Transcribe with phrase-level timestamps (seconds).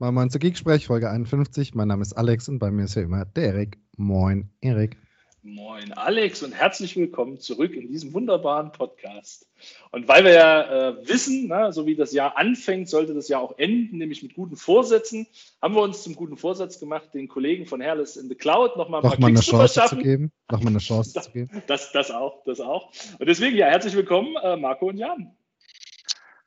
[0.00, 1.74] Mal moin zu Geeksprech, Folge 51.
[1.74, 3.78] Mein Name ist Alex und bei mir ist ja immer der Erik.
[3.96, 4.96] Moin, Erik.
[5.42, 9.46] Moin, Alex und herzlich willkommen zurück in diesem wunderbaren Podcast.
[9.92, 13.40] Und weil wir ja äh, wissen, na, so wie das Jahr anfängt, sollte das Jahr
[13.40, 15.28] auch enden, nämlich mit guten Vorsätzen,
[15.62, 18.88] haben wir uns zum guten Vorsatz gemacht, den Kollegen von Herles in the Cloud noch
[18.88, 20.32] mal ein noch mal eine Chance zu geben.
[20.50, 21.62] Noch mal eine Chance das, zu geben.
[21.68, 22.90] Das, das auch, das auch.
[23.20, 25.36] Und deswegen ja, herzlich willkommen, äh, Marco und Jan.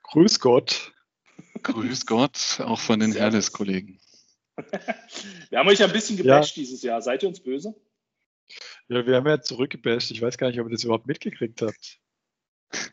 [0.04, 0.92] Grüß Gott.
[1.68, 4.00] Grüß Gott, auch von den Herles-Kollegen.
[5.50, 6.62] wir haben euch ein bisschen gebasht ja.
[6.62, 7.02] dieses Jahr.
[7.02, 7.76] Seid ihr uns böse?
[8.88, 10.12] Ja, wir haben ja zurückgebasht.
[10.12, 12.00] Ich weiß gar nicht, ob ihr das überhaupt mitgekriegt habt.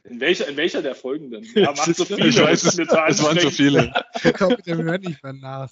[0.04, 1.44] In welcher, in welcher der Folgen denn?
[1.54, 2.28] Ja, macht so viele.
[2.28, 3.92] Ich weiß, es, es waren so viele.
[4.22, 5.70] Wir kommen mit dem Hören nicht mehr nach.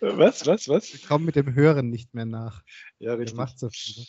[0.00, 0.92] Was, was, was?
[0.92, 2.62] Wir kommen mit dem Hören nicht mehr nach.
[2.98, 3.36] Ja, richtig.
[3.36, 4.06] macht so viele.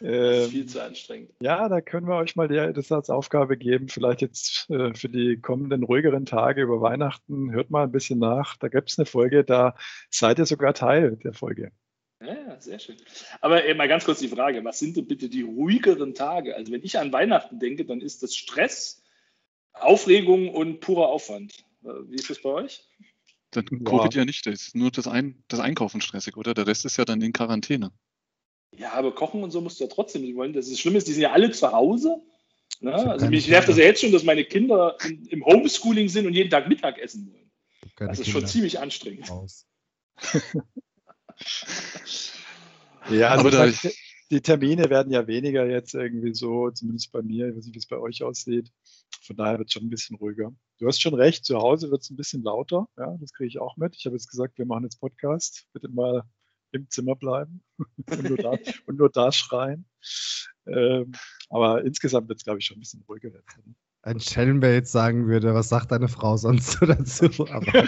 [0.00, 1.30] Ähm, viel zu anstrengend.
[1.40, 3.88] Ja, da können wir euch mal das als Aufgabe geben.
[3.88, 7.50] Vielleicht jetzt äh, für die kommenden ruhigeren Tage über Weihnachten.
[7.50, 8.56] Hört mal ein bisschen nach.
[8.56, 9.74] Da gibt es eine Folge, da
[10.10, 11.72] seid ihr sogar Teil der Folge.
[12.20, 12.96] Ja, sehr schön.
[13.40, 16.56] Aber äh, mal ganz kurz die Frage: Was sind denn bitte die ruhigeren Tage?
[16.56, 19.02] Also, wenn ich an Weihnachten denke, dann ist das Stress,
[19.72, 21.64] Aufregung und purer Aufwand.
[21.84, 22.86] Äh, wie ist das bei euch?
[23.50, 26.52] Dann Covid ja nicht, das ist nur das, Ein das Einkaufen stressig, oder?
[26.52, 27.92] Der Rest ist ja dann in Quarantäne.
[28.78, 30.52] Ja, aber kochen und so musst du ja trotzdem nicht wollen.
[30.52, 32.22] Das, das Schlimme ist, die sind ja alle zu Hause.
[32.80, 32.92] Ne?
[32.92, 36.34] Also mich nervt das ja jetzt schon, dass meine Kinder in, im Homeschooling sind und
[36.34, 37.50] jeden Tag Mittag essen wollen.
[37.96, 39.26] Das ist Kinder schon ziemlich anstrengend.
[43.10, 43.70] ja, also aber da
[44.30, 47.78] die Termine werden ja weniger jetzt irgendwie so, zumindest bei mir, ich weiß nicht, wie
[47.78, 48.72] es bei euch aussieht.
[49.22, 50.52] Von daher wird es schon ein bisschen ruhiger.
[50.78, 52.88] Du hast schon recht, zu Hause wird es ein bisschen lauter.
[52.96, 53.94] Ja, das kriege ich auch mit.
[53.96, 55.66] Ich habe jetzt gesagt, wir machen jetzt Podcast.
[55.72, 56.24] Bitte mal
[56.76, 57.62] im Zimmer bleiben
[58.10, 58.52] und, nur da,
[58.86, 59.84] und, nur da, schreien.
[60.66, 61.12] Ähm,
[61.48, 63.30] aber insgesamt wird es, glaube ich, schon ein bisschen ruhiger.
[63.30, 63.42] Ne?
[64.02, 67.26] Ein Schellenberg jetzt sagen würde, was sagt deine Frau sonst so dazu?
[67.50, 67.66] Aber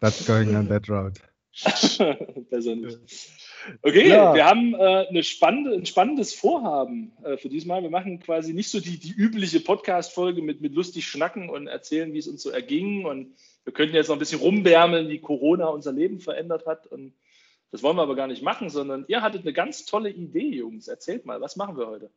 [0.00, 1.18] that's going on that road.
[2.50, 2.98] Besser nicht.
[3.82, 4.34] Okay, ja.
[4.34, 7.82] wir haben äh, eine spannende, ein spannendes Vorhaben äh, für diesmal.
[7.82, 12.12] Wir machen quasi nicht so die, die übliche Podcast-Folge mit, mit lustig schnacken und erzählen,
[12.12, 13.34] wie es uns so erging und
[13.68, 16.86] wir könnten jetzt noch ein bisschen rumbärmeln, wie Corona unser Leben verändert hat.
[16.86, 17.12] Und
[17.70, 20.88] das wollen wir aber gar nicht machen, sondern ihr hattet eine ganz tolle Idee, Jungs.
[20.88, 22.10] Erzählt mal, was machen wir heute?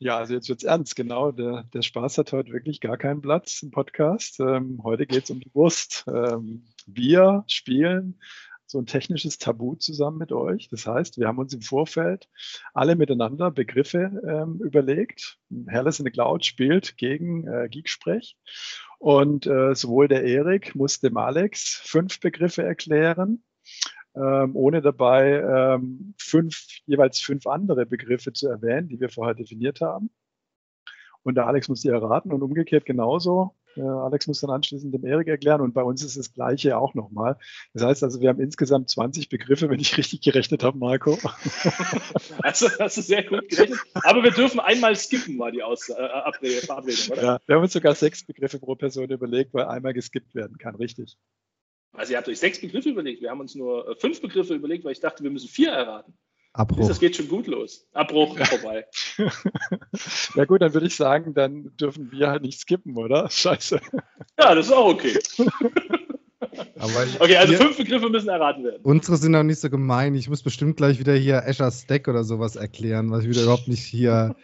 [0.00, 1.30] Ja, also jetzt wird es ernst, genau.
[1.30, 4.40] Der, der Spaß hat heute wirklich gar keinen Platz im Podcast.
[4.40, 6.04] Ähm, heute geht es um die Wurst.
[6.08, 8.18] Ähm, wir spielen
[8.66, 10.68] so ein technisches Tabu zusammen mit euch.
[10.70, 12.28] Das heißt, wir haben uns im Vorfeld
[12.74, 15.38] alle miteinander Begriffe ähm, überlegt.
[15.68, 18.36] Herles in the Cloud spielt gegen äh, Geeksprech
[18.98, 23.42] und äh, sowohl der Erik muss dem Alex fünf Begriffe erklären,
[24.14, 29.80] ähm, ohne dabei ähm, fünf, jeweils fünf andere Begriffe zu erwähnen, die wir vorher definiert
[29.80, 30.10] haben.
[31.22, 33.54] Und der Alex muss die erraten und umgekehrt genauso.
[33.78, 36.94] Äh, Alex muss dann anschließend dem Erik erklären und bei uns ist das Gleiche auch
[36.94, 37.38] nochmal.
[37.72, 41.18] Das heißt also, wir haben insgesamt 20 Begriffe, wenn ich richtig gerechnet habe, Marco.
[42.42, 43.78] Also, das ist sehr gut gerechnet.
[43.94, 47.22] Aber wir dürfen einmal skippen, war die Aus äh, Verabredung, oder?
[47.22, 50.74] Ja, wir haben uns sogar sechs Begriffe pro Person überlegt, weil einmal geskippt werden kann,
[50.74, 51.16] richtig.
[51.92, 53.22] Also ihr habt euch sechs Begriffe überlegt.
[53.22, 56.16] Wir haben uns nur äh, fünf Begriffe überlegt, weil ich dachte, wir müssen vier erraten.
[56.58, 56.88] Abbruch.
[56.88, 57.86] Das geht schon gut los.
[57.92, 58.84] Abbruch vorbei.
[60.34, 63.30] ja gut, dann würde ich sagen, dann dürfen wir halt nicht skippen, oder?
[63.30, 63.80] Scheiße.
[64.38, 65.16] Ja, das ist auch okay.
[67.20, 68.80] okay, also fünf Begriffe müssen erraten werden.
[68.82, 70.16] Unsere sind auch nicht so gemein.
[70.16, 73.68] Ich muss bestimmt gleich wieder hier Azure Stack oder sowas erklären, was ich wieder überhaupt
[73.68, 74.34] nicht hier.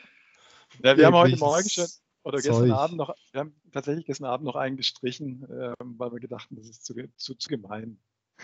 [0.84, 1.86] Ja, wir haben heute Morgen schon,
[2.22, 2.52] oder Zeug.
[2.52, 6.54] gestern Abend noch, wir haben tatsächlich gestern Abend noch einen gestrichen, äh, weil wir gedachten,
[6.54, 7.98] das ist zu, zu, zu gemein.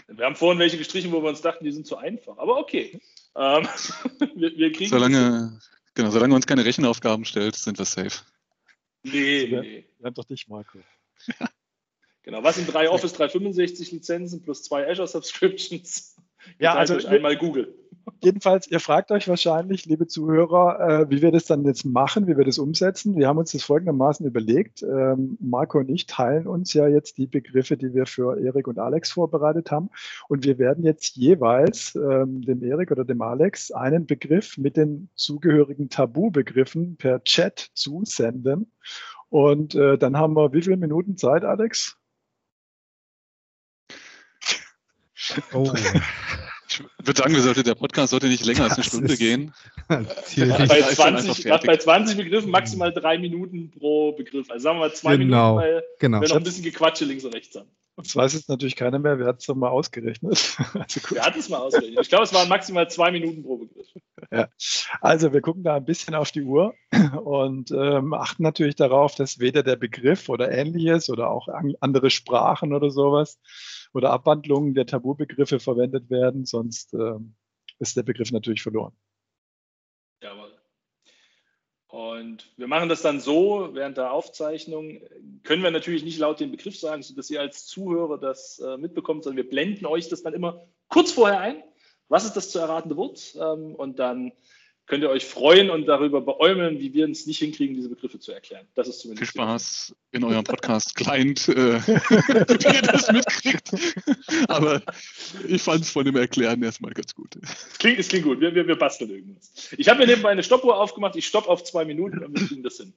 [0.08, 2.38] Wir haben vorhin welche gestrichen, wo wir uns dachten, die sind zu einfach.
[2.38, 3.00] Aber okay.
[3.36, 3.68] Ähm,
[4.34, 5.60] wir, wir, kriegen solange,
[5.94, 8.24] genau, solange uns keine Rechenaufgaben stellt, sind wir safe.
[9.02, 9.84] Nee, nee.
[9.98, 10.78] Lern doch dich, Marco.
[12.22, 16.16] genau, was sind drei Office 365 Lizenzen plus zwei Azure Subscriptions?
[16.58, 17.74] Ja, also einmal Google.
[18.22, 22.36] Jedenfalls, ihr fragt euch wahrscheinlich, liebe Zuhörer, äh, wie wir das dann jetzt machen, wie
[22.36, 23.16] wir das umsetzen.
[23.16, 24.82] Wir haben uns das folgendermaßen überlegt.
[24.82, 28.78] Ähm, Marco und ich teilen uns ja jetzt die Begriffe, die wir für Erik und
[28.78, 29.90] Alex vorbereitet haben.
[30.28, 35.08] Und wir werden jetzt jeweils ähm, dem Erik oder dem Alex einen Begriff mit den
[35.14, 38.70] zugehörigen Tabubegriffen per Chat zusenden.
[39.30, 41.96] Und äh, dann haben wir wie viele Minuten Zeit, Alex?
[45.52, 45.72] Oh.
[46.70, 49.52] Ich würde sagen, wir sollte, der Podcast sollte nicht länger das als eine Stunde gehen.
[49.88, 50.02] bei,
[50.82, 54.50] 20, bei 20 Begriffen maximal drei Minuten pro Begriff.
[54.50, 56.20] Also sagen wir mal zwei genau, Minuten, weil genau.
[56.20, 57.68] wir noch ein bisschen Gequatsche links und rechts haben.
[57.96, 59.18] Das weiß jetzt natürlich keiner mehr.
[59.18, 60.56] Wer hat es mal ausgerechnet?
[60.74, 62.00] Also Wer hat es mal ausgerechnet?
[62.00, 63.86] Ich glaube, es waren maximal zwei Minuten pro Begriff.
[64.30, 64.48] Ja.
[65.00, 66.74] Also wir gucken da ein bisschen auf die Uhr
[67.22, 72.10] und ähm, achten natürlich darauf, dass weder der Begriff oder ähnliches oder auch an, andere
[72.10, 73.38] Sprachen oder sowas
[73.92, 77.34] oder Abwandlungen der Tabubegriffe verwendet werden, sonst ähm,
[77.78, 78.92] ist der Begriff natürlich verloren.
[81.90, 85.02] Und wir machen das dann so, während der Aufzeichnung
[85.42, 89.24] können wir natürlich nicht laut den Begriff sagen, sodass ihr als Zuhörer das äh, mitbekommt,
[89.24, 91.62] sondern wir blenden euch das dann immer kurz vorher ein.
[92.08, 93.34] Was ist das zu erratende Wort?
[93.40, 94.32] Ähm, und dann
[94.90, 98.32] könnt ihr euch freuen und darüber beäumeln, wie wir es nicht hinkriegen, diese Begriffe zu
[98.32, 98.66] erklären.
[98.74, 99.30] Das ist zumindest.
[99.30, 103.70] Viel Spaß in eurem Podcast-Client, äh, wie ihr das mitkriegt.
[104.48, 104.82] Aber
[105.46, 107.36] ich fand es von dem Erklären erstmal ganz gut.
[107.40, 108.40] Es klingt, es klingt gut.
[108.40, 109.72] Wir, wir, wir basteln irgendwas.
[109.78, 111.14] Ich habe mir nebenbei eine Stoppuhr aufgemacht.
[111.14, 112.92] Ich stoppe auf zwei Minuten und wir kriegen das hin.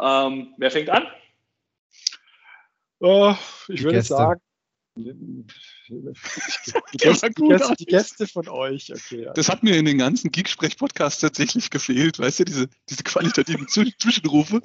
[0.00, 1.08] Ähm, wer fängt an?
[3.00, 3.34] Oh,
[3.66, 4.47] ich würde sagen, die,
[6.92, 9.24] Gäste, Gäste, die, Gäste, von euch, okay.
[9.24, 9.32] Ja.
[9.32, 14.60] Das hat mir in den ganzen Geek-Sprech-Podcasts tatsächlich gefehlt, weißt du, diese, diese qualitativen Zwischenrufe.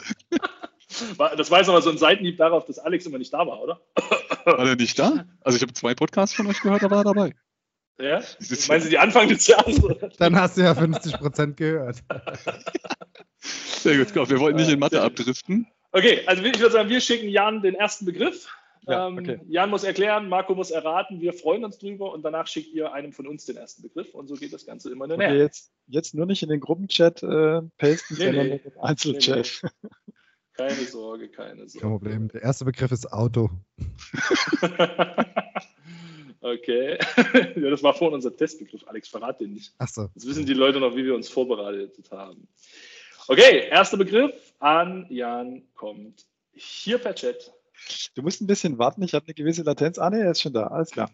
[1.18, 3.82] Das war jetzt aber so ein Seitenhieb darauf, dass Alex immer nicht da war, oder?
[4.46, 5.26] War er nicht da?
[5.42, 7.34] Also ich habe zwei Podcasts von euch gehört, da war er dabei.
[8.00, 8.22] Ja?
[8.68, 9.82] Meinen Sie die Anfang des Jahres?
[10.18, 12.04] Dann hast du ja 50 Prozent gehört.
[13.40, 15.68] Sehr gut, komm, wir wollten nicht in Mathe abdriften.
[15.92, 18.48] Okay, also ich würde sagen, wir schicken Jan den ersten Begriff.
[18.88, 19.40] Ja, ähm, okay.
[19.48, 23.14] Jan muss erklären, Marco muss erraten, wir freuen uns drüber und danach schickt ihr einem
[23.14, 25.18] von uns den ersten Begriff und so geht das Ganze immer näher.
[25.18, 28.62] Okay, jetzt, jetzt nur nicht in den Gruppenchat äh, pasten, nee, sondern nee.
[28.64, 29.62] im Einzelchat.
[29.64, 29.90] Nee, nee.
[30.56, 31.80] Keine Sorge, keine Sorge.
[31.80, 32.28] Kein Problem.
[32.28, 33.50] Der erste Begriff ist Auto.
[36.42, 37.00] okay.
[37.56, 39.74] ja, das war vorhin unser Testbegriff, Alex, verrat den nicht.
[39.80, 40.10] Ach so.
[40.14, 42.48] Jetzt wissen die Leute noch, wie wir uns vorbereitet haben.
[43.28, 47.52] Okay, erster Begriff an Jan kommt hier per Chat.
[48.16, 49.98] Du musst ein bisschen warten, ich habe eine gewisse Latenz.
[49.98, 51.10] Ah, ne, er ist schon da, alles klar.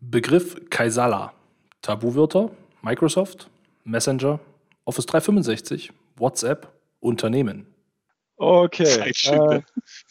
[0.00, 1.32] Begriff Kaisala.
[1.82, 2.50] Tabuwörter,
[2.82, 3.48] Microsoft,
[3.84, 4.40] Messenger,
[4.84, 7.66] Office 365, WhatsApp, Unternehmen.
[8.36, 9.12] Okay.
[9.26, 9.62] Äh,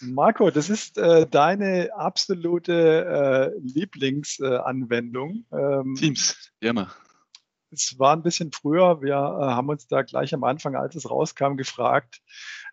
[0.02, 5.46] Marco, das ist äh, deine absolute äh, Lieblingsanwendung.
[5.52, 6.88] Ähm, Teams, ja mal.
[7.72, 9.02] Es war ein bisschen früher.
[9.02, 12.22] Wir äh, haben uns da gleich am Anfang, als es rauskam, gefragt,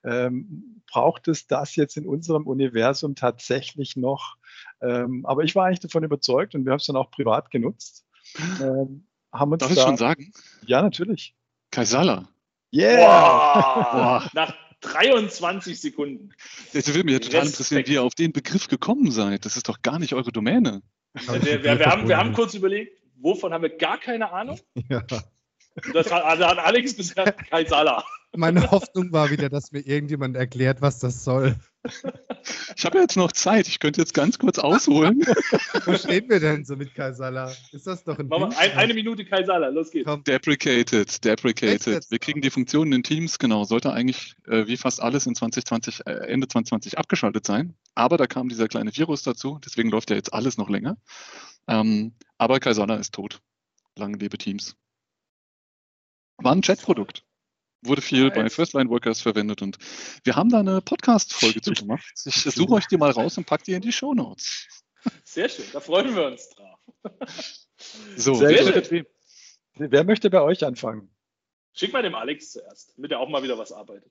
[0.04, 4.36] ähm, braucht es das jetzt in unserem Universum tatsächlich noch?
[4.80, 8.04] Ähm, aber ich war eigentlich davon überzeugt und wir haben es dann auch privat genutzt.
[8.60, 10.32] Ähm, haben uns Darf ich schon sagen?
[10.66, 11.34] Ja, natürlich.
[11.70, 12.28] Kaisala.
[12.72, 14.22] Yeah!
[14.22, 14.32] Wow.
[14.32, 16.30] Nach 23 Sekunden.
[16.72, 19.44] Jetzt würde mich ja total interessieren, wie ihr auf den Begriff gekommen seid.
[19.44, 20.82] Das ist doch gar nicht eure Domäne.
[21.14, 24.58] Wir, wir, wir, haben, wir haben kurz überlegt, wovon haben wir gar keine Ahnung?
[24.88, 25.02] Ja.
[25.92, 28.04] Das hat, also hat Alex bisher kein Salah.
[28.36, 31.56] Meine Hoffnung war wieder, dass mir irgendjemand erklärt, was das soll.
[32.76, 33.68] Ich habe jetzt noch Zeit.
[33.68, 35.20] Ich könnte jetzt ganz kurz ausholen.
[35.84, 37.52] Wo stehen wir denn so mit Kaisala?
[37.72, 40.06] Ist das doch ein, ein Eine Minute Kaisala, los geht's.
[40.06, 40.24] Komm.
[40.24, 42.10] Deprecated, deprecated.
[42.10, 43.64] Wir kriegen die Funktionen in Teams, genau.
[43.64, 47.74] Sollte eigentlich äh, wie fast alles in 2020, äh, Ende 2020 abgeschaltet sein.
[47.94, 49.60] Aber da kam dieser kleine Virus dazu.
[49.64, 50.96] Deswegen läuft ja jetzt alles noch länger.
[51.68, 53.40] Ähm, aber Kaisala ist tot.
[53.96, 54.76] Lange lebe Teams.
[56.38, 57.24] War ein Chatprodukt.
[57.82, 59.76] Wurde viel bei Firstline Workers verwendet und
[60.24, 62.04] wir haben da eine Podcast-Folge zu gemacht.
[62.24, 64.66] Ich suche euch die mal raus und packe die in die Show Notes.
[65.22, 66.78] Sehr schön, da freuen wir uns drauf.
[68.16, 69.06] So, Sehr schön.
[69.74, 71.14] Wer möchte bei euch anfangen?
[71.74, 74.10] Schick mal dem Alex zuerst, damit er auch mal wieder was arbeitet.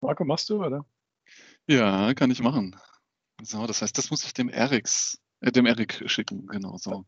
[0.00, 0.86] Marco, machst du, oder?
[1.66, 2.80] Ja, kann ich machen.
[3.42, 7.04] So, das heißt, das muss ich dem Eriks, äh, dem Erik schicken, genau so.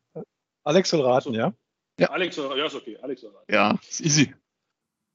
[0.65, 1.55] Alex soll raten, ja?
[1.99, 2.11] Ja.
[2.11, 2.99] Alex, ja, ist okay.
[3.03, 4.35] Alex, ja, ist easy.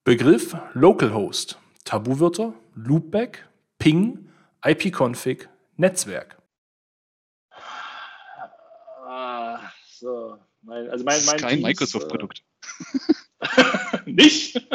[0.04, 1.60] Begriff Localhost.
[1.84, 4.30] Tabuwörter, Loopback, Ping,
[4.64, 6.38] IP-Config, Netzwerk.
[9.06, 10.38] Ah, so.
[10.62, 12.44] Mein, also mein, mein kein Microsoft-Produkt.
[13.40, 13.48] Äh,
[14.06, 14.68] nicht?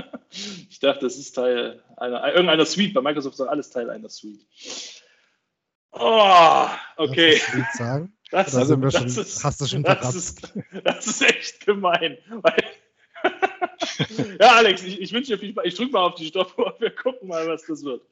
[0.71, 2.95] Ich dachte, das ist Teil einer, irgendeiner Suite.
[2.95, 4.47] Bei Microsoft ist alles Teil einer Suite.
[5.91, 7.41] Oh, okay.
[7.75, 8.17] Sagen?
[8.31, 10.53] Das, also, das, schon, ist, hast du schon das ist,
[10.85, 12.17] das ist echt gemein.
[14.41, 15.65] ja, Alex, ich, ich wünsche dir viel Spaß.
[15.67, 16.77] Ich drücke mal auf die Stoppuhr.
[16.79, 18.03] Wir gucken mal, was das wird.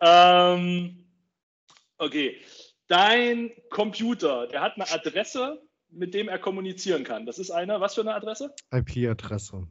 [0.00, 1.06] Ähm,
[1.98, 2.36] okay.
[2.88, 7.26] Dein Computer, der hat eine Adresse, mit dem er kommunizieren kann.
[7.26, 8.54] Das ist eine, was für eine Adresse?
[8.70, 9.66] IP-Adresse.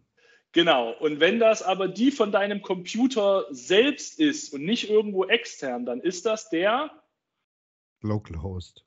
[0.51, 0.91] Genau.
[0.99, 6.01] Und wenn das aber die von deinem Computer selbst ist und nicht irgendwo extern, dann
[6.01, 6.91] ist das der
[8.01, 8.85] Localhost.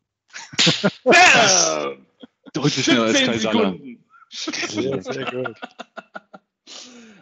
[2.52, 3.76] Deutlich schneller als Kaisala.
[4.30, 5.56] Sehr, sehr gut.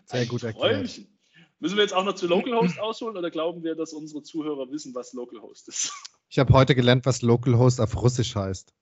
[0.07, 1.01] Sehr gut erklärt.
[1.59, 4.95] Müssen wir jetzt auch noch zu Localhost ausholen oder glauben wir, dass unsere Zuhörer wissen,
[4.95, 5.93] was Localhost ist?
[6.29, 8.75] Ich habe heute gelernt, was Localhost auf Russisch heißt.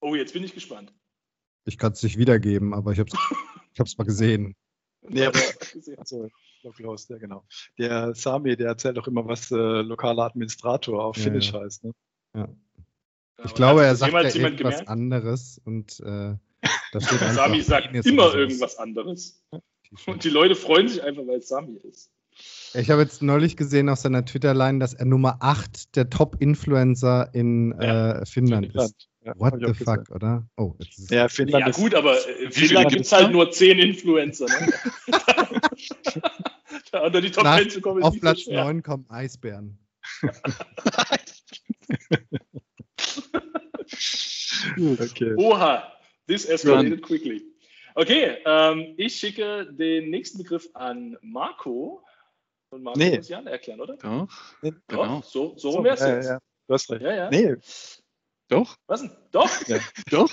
[0.00, 0.94] Oh, jetzt bin ich gespannt.
[1.64, 4.56] Ich kann es nicht wiedergeben, aber ich habe es ich mal gesehen.
[5.02, 5.38] Nee, aber
[5.98, 6.28] also,
[6.62, 7.44] Localhost, ja genau.
[7.78, 11.60] Der Sami, der erzählt auch immer, was äh, lokaler Administrator auf ja, Finnish ja.
[11.60, 11.84] heißt.
[11.84, 11.92] Ne?
[12.34, 12.48] Ja.
[13.44, 14.88] Ich glaube, er sagt ja irgendwas gemerkt?
[14.88, 16.34] anderes und äh,
[16.92, 19.42] da steht Sami sagt immer irgendwas anderes.
[20.06, 22.10] Und die Leute freuen sich einfach, weil es Sami ist.
[22.74, 27.74] Ich habe jetzt neulich gesehen auf seiner Twitter-Line, dass er Nummer 8 der Top-Influencer in
[27.78, 29.08] ja, äh, Finnland, Finnland ist.
[29.24, 30.14] Ja, What the fuck, gesehen.
[30.14, 30.48] oder?
[30.56, 33.78] Oh, jetzt ist ja, Finnland ja gut, aber in Finnland gibt es halt nur 10
[33.78, 34.46] Influencer.
[34.46, 34.72] Ne?
[36.90, 39.78] da unter die Top Nach, 10 zu kommen, Auf Platz so 9 kommen Eisbären.
[45.00, 45.34] okay.
[45.36, 45.92] Oha,
[46.26, 47.42] this escalated quickly.
[47.94, 52.02] Okay, ähm, ich schicke den nächsten Begriff an Marco.
[52.70, 53.16] Und Marco nee.
[53.16, 53.96] muss Jan erklären, oder?
[53.96, 54.28] Doch.
[54.62, 55.04] Nee, genau.
[55.04, 56.26] Doch, so so, so wäre es ja, jetzt.
[56.26, 57.02] Ja, du hast recht.
[57.02, 57.30] Ja, ja.
[57.30, 57.56] Nee.
[58.48, 58.76] Doch.
[58.86, 59.10] Was denn?
[59.30, 59.50] Doch?
[59.68, 59.78] Ja.
[60.10, 60.30] Doch.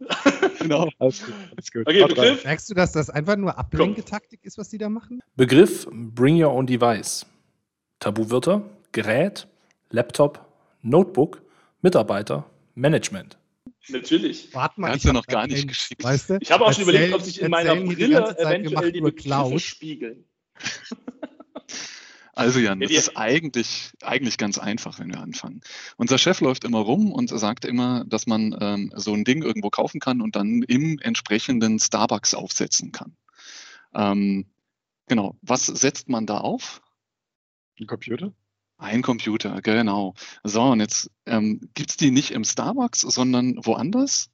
[0.58, 0.88] genau.
[0.98, 1.34] Alles gut.
[1.52, 1.88] Alles gut.
[1.88, 2.44] Okay, Begriff.
[2.44, 5.20] Merkst du, dass das einfach nur Ablenketaktik ist, was die da machen?
[5.36, 7.26] Begriff Bring Your Own Device.
[8.00, 9.46] Tabuwörter, Gerät,
[9.90, 10.44] Laptop,
[10.82, 11.42] Notebook,
[11.82, 13.38] Mitarbeiter, Management.
[13.88, 14.54] Natürlich.
[14.54, 16.04] Warte mal, Hast du noch gar nicht geschickt.
[16.04, 16.38] Weißt du?
[16.40, 20.24] Ich habe auch schon überlegt, ob sich in meiner Brille eventuell die Begriffe spiegeln.
[22.34, 25.60] Also Jan, das ist eigentlich, eigentlich ganz einfach, wenn wir anfangen.
[25.98, 29.68] Unser Chef läuft immer rum und sagt immer, dass man ähm, so ein Ding irgendwo
[29.68, 33.16] kaufen kann und dann im entsprechenden Starbucks aufsetzen kann.
[33.94, 34.46] Ähm,
[35.08, 36.80] genau, was setzt man da auf?
[37.78, 38.32] Ein Computer?
[38.82, 40.14] Ein Computer, genau.
[40.42, 44.28] So, und jetzt ähm, gibt es die nicht im Starbucks, sondern woanders?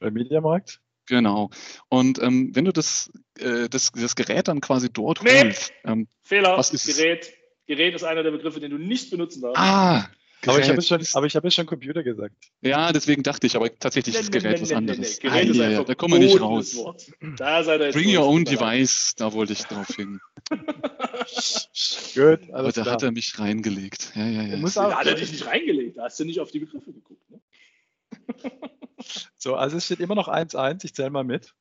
[0.00, 0.80] Beim Mediamarkt?
[1.06, 1.50] Genau.
[1.88, 3.08] Und ähm, wenn du das,
[3.38, 5.44] äh, das, das Gerät dann quasi dort nee.
[5.44, 5.72] holst.
[5.84, 7.26] Ähm, Fehler, was ist Gerät.
[7.26, 7.32] Es?
[7.66, 9.60] Gerät ist einer der Begriffe, den du nicht benutzen darfst.
[9.60, 10.08] Ah,
[10.46, 12.34] aber ich habe schon, aber ich habe schon Computer gesagt.
[12.60, 15.18] Ja, deswegen dachte ich, aber tatsächlich ist das Gerät was anderes.
[15.18, 16.76] Gerät ah, ist ja, da kommen wir nicht raus.
[16.76, 17.10] Wort.
[17.36, 20.20] Da seid ihr Bring your own device, da wollte ich drauf hin.
[22.14, 22.94] Gut, aber da klar.
[22.94, 24.12] hat er mich reingelegt.
[24.14, 24.56] Ja, ja, ja.
[24.56, 27.30] Da hat er dich nicht reingelegt, da hast du nicht auf die Begriffe geguckt.
[27.30, 27.40] Ne?
[29.36, 31.54] So, also es steht immer noch 1-1, ich zähle mal mit.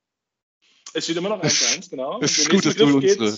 [0.94, 2.20] Es steht immer noch 1-1, genau.
[2.22, 3.38] Es ist gut, dass du unsere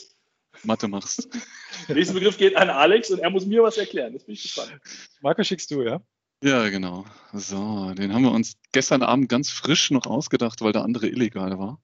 [0.64, 1.30] Mathe machst.
[1.88, 4.14] Der nächste Begriff geht an Alex und er muss mir was erklären.
[4.14, 4.80] Jetzt bin ich gespannt.
[5.22, 6.02] Marco schickst du, ja?
[6.44, 7.06] Ja, genau.
[7.34, 11.58] So, den haben wir uns gestern Abend ganz frisch noch ausgedacht, weil der andere illegal
[11.58, 11.82] war.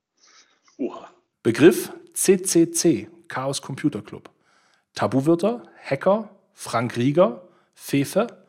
[0.78, 1.10] Oha.
[1.44, 4.30] Begriff CCC, Chaos Computer Club.
[4.94, 8.46] Tabuwörter, Hacker, Frank Rieger, Fefe,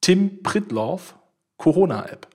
[0.00, 1.16] Tim Pritloff,
[1.56, 2.28] Corona-App.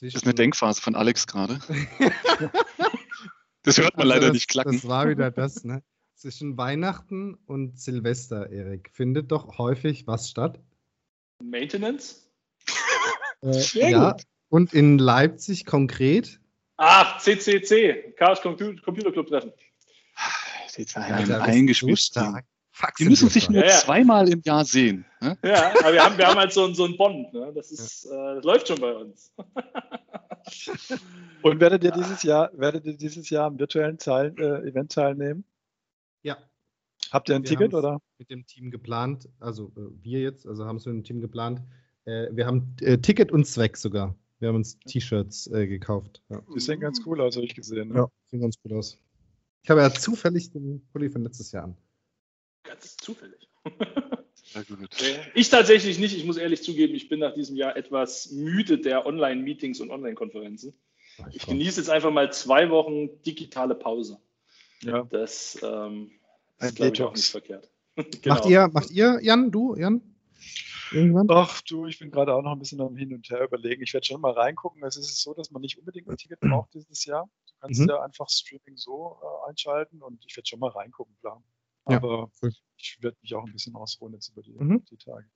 [0.00, 1.58] Das ist eine Denkphase von Alex gerade.
[3.68, 4.72] das hört man also leider das, nicht klacken.
[4.72, 5.82] Das war wieder das, ne?
[6.14, 10.58] Zwischen Weihnachten und Silvester, Erik, findet doch häufig was statt?
[11.42, 12.28] Maintenance?
[13.42, 13.50] Äh,
[13.90, 14.22] ja, gut.
[14.48, 16.40] und in Leipzig konkret?
[16.76, 19.52] Ach, CCC, Chaos Computer Club Treffen.
[20.76, 21.98] Jetzt eingespielt.
[21.98, 22.44] So stark.
[23.00, 23.76] Die müssen sich nur ja, ja.
[23.78, 25.04] zweimal im Jahr sehen.
[25.20, 25.36] Ne?
[25.44, 27.32] Ja, aber wir haben, wir haben halt so, so einen Bond.
[27.34, 27.52] Ne?
[27.52, 29.32] Das, ist, äh, das läuft schon bei uns.
[31.42, 35.44] Und werdet ihr dieses Jahr, werdet ihr dieses Jahr am virtuellen Teil, äh, Event teilnehmen?
[36.22, 36.36] Ja.
[37.10, 38.00] Habt ihr ein wir Ticket oder?
[38.18, 41.62] Mit dem Team geplant, also äh, wir jetzt, also haben es mit dem Team geplant.
[42.04, 44.16] Äh, wir haben äh, Ticket und Zweck sogar.
[44.40, 46.22] Wir haben uns T-Shirts äh, gekauft.
[46.28, 46.42] Ja.
[46.54, 47.88] Die sehen ganz cool aus, habe ich gesehen.
[47.88, 47.96] Ne?
[47.96, 48.98] Ja, sehen ganz cool aus.
[49.62, 51.76] Ich habe ja zufällig den Pulli von letztes Jahr an.
[52.62, 53.48] Ganz zufällig.
[55.34, 56.16] Ich tatsächlich nicht.
[56.16, 60.74] Ich muss ehrlich zugeben, ich bin nach diesem Jahr etwas müde der Online-Meetings und Online-Konferenzen.
[61.32, 64.18] Ich genieße jetzt einfach mal zwei Wochen digitale Pause.
[64.82, 65.04] Ja.
[65.10, 66.12] Das ähm,
[66.60, 67.70] ist, glaube ich, auch nicht verkehrt.
[67.96, 68.34] genau.
[68.34, 70.00] Macht ihr, macht ihr, Jan, du, Jan?
[70.92, 71.26] Irgendwann?
[71.30, 73.82] Ach du, ich bin gerade auch noch ein bisschen am Hin und Her überlegen.
[73.82, 74.82] Ich werde schon mal reingucken.
[74.84, 77.28] Es ist so, dass man nicht unbedingt ein Ticket braucht dieses Jahr.
[77.46, 77.88] Du kannst mhm.
[77.88, 81.42] ja einfach Streaming so äh, einschalten und ich werde schon mal reingucken, klar.
[81.96, 82.48] Aber ja.
[82.76, 84.84] ich werde mich auch ein bisschen ausruhen jetzt über die, mhm.
[84.90, 85.26] die Tage.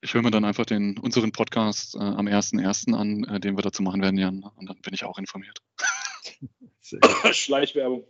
[0.00, 2.94] Ich höre mir dann einfach den, unseren Podcast äh, am 1.1.
[2.94, 4.42] an, äh, den wir dazu machen werden, Jan.
[4.42, 5.62] Und dann bin ich auch informiert.
[7.32, 8.04] Schleichwerbung.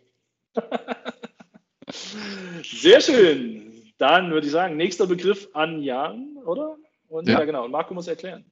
[2.62, 3.92] Sehr schön.
[3.98, 6.76] Dann würde ich sagen, nächster Begriff an Jan, oder?
[7.08, 7.64] Und ja, ja genau.
[7.64, 8.44] Und Marco muss erklären.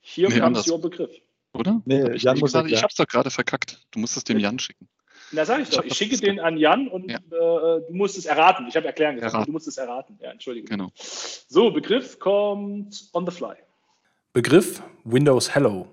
[0.00, 1.10] Hier nee, kommt Ihr Begriff.
[1.52, 1.80] Oder?
[1.84, 3.86] Nee, Jan ich, muss ich, ich habe es doch gerade verkackt.
[3.90, 4.88] Du musst es dem Jan schicken.
[5.32, 5.84] Na, sag ich doch.
[5.84, 7.18] Ich schicke den an Jan und ja.
[7.18, 8.66] äh, du musst es erraten.
[8.68, 9.46] Ich habe erklären gesagt, erraten.
[9.46, 10.18] du musst es erraten.
[10.20, 10.68] Ja, Entschuldigung.
[10.68, 10.90] Genau.
[10.94, 13.54] So, Begriff kommt on the fly.
[14.32, 15.88] Begriff Windows Hello.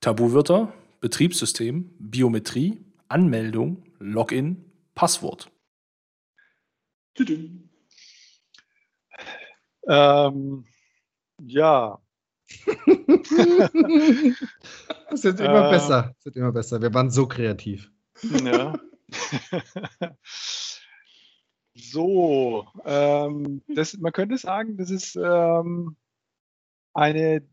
[0.00, 5.50] Tabuwörter, Betriebssystem, Biometrie, Anmeldung, Login, Passwort.
[9.88, 10.64] Ähm,
[11.42, 11.98] ja.
[15.08, 16.14] Es wird immer äh, besser.
[16.18, 16.82] Es wird immer besser.
[16.82, 17.90] Wir waren so kreativ.
[18.22, 18.74] Ja.
[21.74, 25.96] so, ähm, das, man könnte sagen, das ist ähm,
[26.94, 27.46] eine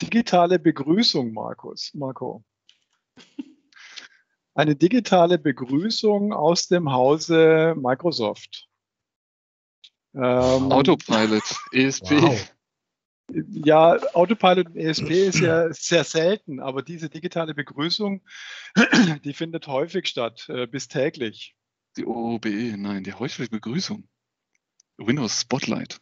[0.00, 2.44] digitale Begrüßung, Markus, Marco.
[4.54, 8.68] Eine digitale Begrüßung aus dem Hause Microsoft.
[10.14, 12.22] Ähm, Autopilot, ESP.
[12.22, 12.54] Wow.
[13.30, 18.22] Ja, Autopilot und ESP ist ja sehr selten, aber diese digitale Begrüßung,
[19.24, 21.54] die findet häufig statt, äh, bis täglich.
[21.96, 24.08] Die OOBE, nein, die häufige Begrüßung.
[24.96, 26.00] Windows Spotlight.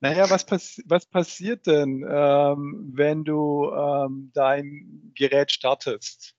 [0.00, 6.34] Naja, was, pass was passiert denn, ähm, wenn du ähm, dein Gerät startest?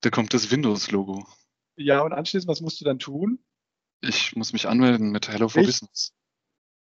[0.00, 1.26] Da kommt das Windows-Logo.
[1.76, 3.44] Ja, und anschließend, was musst du dann tun?
[4.00, 6.15] Ich muss mich anmelden mit Hello for ich, Business.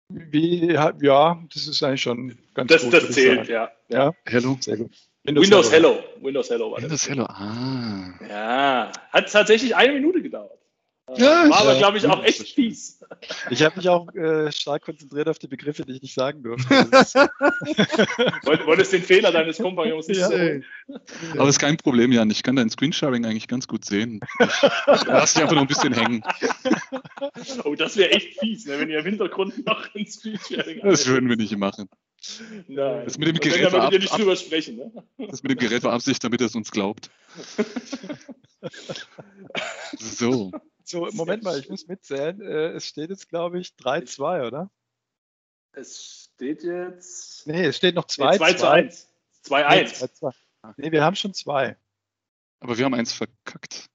[0.10, 2.94] Wie, ja, das ist eigentlich schon ganz das, gut.
[2.94, 3.72] Das zählt, ja.
[3.90, 4.14] ja.
[4.26, 4.58] Hello.
[4.60, 4.92] Sehr gut.
[5.24, 5.96] Windows, Windows Hello.
[5.96, 6.04] Hello.
[6.22, 7.10] Windows Hello war Windows das.
[7.10, 8.14] Hello, ah.
[8.30, 10.60] Ja, hat tatsächlich eine Minute gedauert.
[11.18, 13.00] Ja, war aber, glaube ich, auch echt fies.
[13.52, 16.68] Ich habe mich auch äh, stark konzentriert auf die Begriffe, die ich nicht sagen durfte.
[18.66, 20.30] Wolltest den Fehler deines Kompagnons nicht ja.
[20.30, 20.66] sehen.
[21.34, 22.32] Aber es ist kein Problem, Jan.
[22.32, 24.20] Ich kann dein Screensharing eigentlich ganz gut sehen.
[24.40, 26.24] Ich lass dich einfach noch ein bisschen hängen.
[27.64, 30.92] Oh, das wäre echt fies, ne, wenn ihr im Hintergrund noch ein Screensharing habt.
[30.92, 31.88] Das würden wir nicht machen.
[32.68, 33.04] Nein.
[33.06, 34.92] Das mit dem Gerät war ab, nicht drüber sprechen, ne?
[35.30, 37.12] Das mit dem Gerät war Absicht, damit er es uns glaubt.
[40.00, 40.52] so.
[40.88, 42.40] So, Moment mal, ich muss mitzählen.
[42.40, 44.70] Äh, es steht jetzt, glaube ich, 3-2, oder?
[45.72, 47.48] Es steht jetzt.
[47.48, 49.10] Nee, es steht noch 2 nee, 2 zu 1.
[49.46, 50.10] 2-1.
[50.78, 51.76] Nee, wir haben schon zwei.
[52.60, 53.90] Aber wir haben eins verkackt.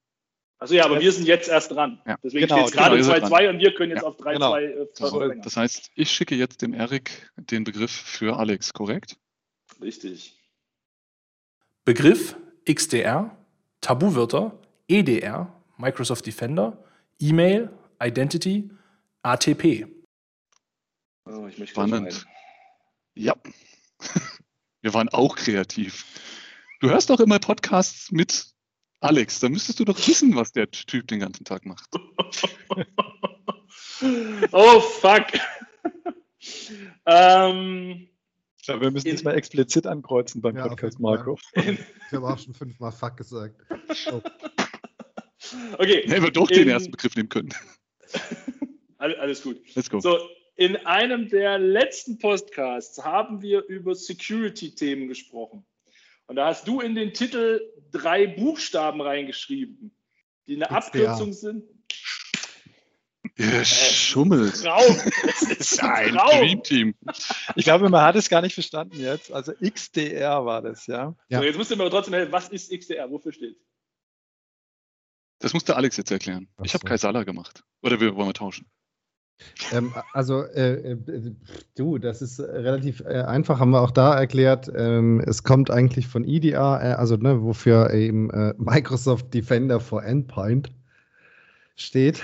[0.58, 2.02] Also ja, aber wir sind jetzt erst dran.
[2.06, 2.18] Ja.
[2.22, 4.56] Deswegen genau, steht es gerade genau, 2-2 und wir können jetzt ja, auf 3-2 genau.
[4.56, 9.16] äh, so, Das heißt, ich schicke jetzt dem Erik den Begriff für Alex, korrekt?
[9.80, 10.36] Richtig.
[11.84, 13.36] Begriff XDR,
[13.80, 16.84] Tabuwörter, EDR, Microsoft Defender,
[17.18, 17.70] E-Mail,
[18.02, 18.70] Identity,
[19.22, 19.86] ATP.
[21.26, 22.26] Oh, Spannend.
[23.14, 23.34] Ja.
[24.82, 26.06] Wir waren auch kreativ.
[26.80, 28.46] Du hörst doch immer Podcasts mit
[29.00, 29.40] Alex.
[29.40, 31.90] Da müsstest du doch wissen, was der Typ den ganzen Tag macht.
[34.52, 35.26] oh, fuck.
[37.06, 38.08] ähm,
[38.56, 41.38] ich glaube, wir müssen das mal explizit ankreuzen beim ja, Podcast, Marco.
[41.54, 41.78] Ich
[42.12, 43.60] habe auch schon fünfmal fuck gesagt.
[44.10, 44.22] Oh.
[45.78, 46.02] Okay.
[46.06, 47.54] Hätten wir doch den ersten Begriff nehmen können.
[48.98, 49.58] Alles gut.
[49.74, 50.00] Let's go.
[50.00, 50.18] So,
[50.56, 55.64] in einem der letzten Podcasts haben wir über Security-Themen gesprochen.
[56.26, 59.90] Und da hast du in den Titel drei Buchstaben reingeschrieben,
[60.46, 61.64] die eine Abkürzung sind.
[63.36, 64.62] Ihr schummelt.
[64.62, 64.96] Traum.
[65.24, 66.94] Das ist ein Dream Team.
[67.56, 69.32] Ich glaube, man hat es gar nicht verstanden jetzt.
[69.32, 71.14] Also XDR war das, ja.
[71.30, 71.38] ja.
[71.38, 73.10] So, jetzt musst du mir aber trotzdem helfen, was ist XDR?
[73.10, 73.56] Wofür steht
[75.40, 76.48] das musste Alex jetzt erklären.
[76.56, 76.88] Ach ich habe so.
[76.88, 77.64] Kaisala gemacht.
[77.82, 78.66] Oder wir wollen wir tauschen?
[79.72, 81.34] Ähm, also, äh, äh,
[81.76, 84.70] du, das ist relativ äh, einfach, haben wir auch da erklärt.
[84.74, 90.04] Ähm, es kommt eigentlich von EDR, äh, also ne, wofür eben äh, Microsoft Defender for
[90.04, 90.70] Endpoint
[91.74, 92.22] steht.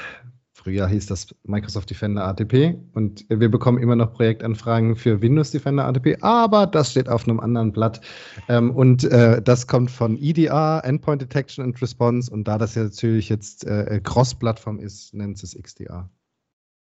[0.67, 5.85] Früher hieß das Microsoft Defender ATP und wir bekommen immer noch Projektanfragen für Windows Defender
[5.85, 8.01] ATP, aber das steht auf einem anderen Blatt.
[8.49, 12.83] Ähm, und äh, das kommt von EDR, Endpoint Detection and Response, und da das ja
[12.83, 16.11] natürlich jetzt äh, Cross-Plattform ist, nennt es XDR.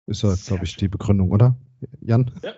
[0.05, 1.57] Ist ja, glaube ich, die Begründung, oder?
[1.99, 2.31] Jan?
[2.43, 2.53] Ja,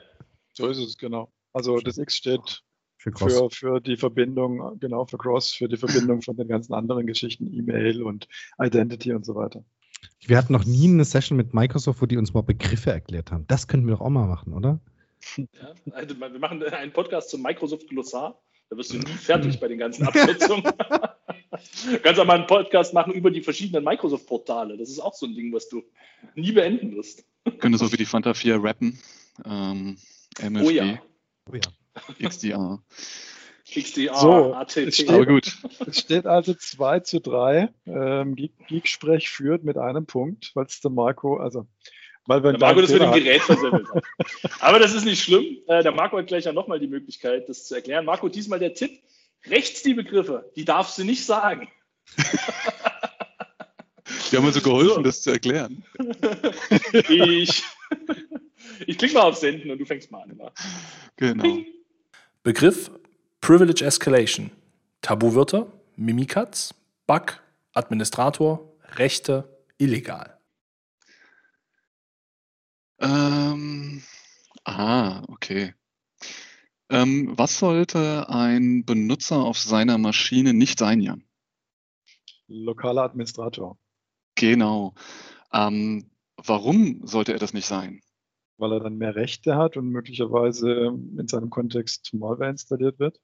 [0.54, 1.34] so ist es, genau.
[1.54, 2.62] Also das X steht
[2.98, 7.08] für, für, für, die Verbindung, genau, für Cross, für die Verbindung von den ganzen anderen
[7.08, 8.28] Geschichten, E-Mail und
[8.60, 9.66] Identity und so weiter.
[10.26, 13.46] Wir hatten noch nie eine Session mit Microsoft, wo die uns mal Begriffe erklärt haben.
[13.48, 14.80] Das könnten wir doch auch mal machen, oder?
[15.38, 18.40] Ja, also wir machen einen Podcast zum Microsoft Glossar.
[18.70, 20.64] Da wirst du nie fertig bei den ganzen Abkürzungen.
[20.64, 24.78] du kannst auch mal einen Podcast machen über die verschiedenen Microsoft-Portale.
[24.78, 25.84] Das ist auch so ein Ding, was du
[26.36, 27.26] nie beenden wirst.
[27.58, 29.00] Können so wie die Fanta 4 rappen.
[29.46, 29.98] Ähm,
[30.40, 31.02] MFG, oh ja.
[31.52, 32.28] Oh ja.
[32.28, 32.80] XDR.
[33.74, 34.92] XDR, so, ATP.
[34.92, 35.58] Steht, Aber gut.
[35.86, 37.70] Es steht also 2 zu 3.
[37.86, 41.68] Ähm, Geeksprech führt mit einem Punkt, weil es der Marco, also
[42.26, 44.04] weil wir der Marco das mit dem Gerät versemmelt hat.
[44.60, 45.58] Aber das ist nicht schlimm.
[45.68, 48.06] Äh, der Marco hat gleich ja nochmal die Möglichkeit, das zu erklären.
[48.06, 49.02] Marco, diesmal der Tipp.
[49.48, 51.70] Rechts die Begriffe, die darfst du nicht sagen.
[54.32, 55.84] Die haben uns so geholfen, das zu erklären.
[57.10, 57.64] Ich,
[58.86, 60.40] ich klicke mal auf Senden und du fängst mal an.
[61.16, 61.58] Genau.
[62.44, 62.92] Begriff
[63.42, 64.52] Privilege Escalation,
[65.02, 66.74] Tabuwörter, Mimikatz,
[67.08, 67.42] Bug,
[67.74, 70.40] Administrator, Rechte, illegal.
[73.00, 74.04] Ähm,
[74.66, 75.74] ah, okay.
[76.90, 81.24] Ähm, was sollte ein Benutzer auf seiner Maschine nicht sein, Jan?
[82.48, 83.78] Lokaler Administrator.
[84.36, 84.96] Genau.
[85.54, 88.02] Ähm, warum sollte er das nicht sein?
[88.58, 93.20] Weil er dann mehr Rechte hat und möglicherweise in seinem Kontext Malware installiert wird.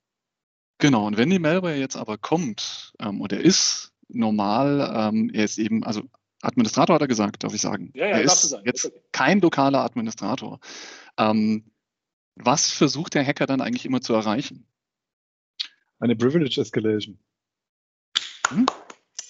[0.78, 5.46] Genau, und wenn die Malware jetzt aber kommt ähm, und er ist normal, ähm, er
[5.46, 6.04] ist eben, also
[6.42, 7.92] Administrator hat er gesagt, darf ich sagen.
[7.96, 8.64] Ja, ja, er ist sagen.
[8.66, 9.02] jetzt okay.
[9.12, 10.60] kein lokaler Administrator.
[11.18, 11.72] Ähm,
[12.36, 14.68] was versucht der Hacker dann eigentlich immer zu erreichen?
[16.00, 17.18] Eine Privilege Escalation.
[18.50, 18.66] Hm?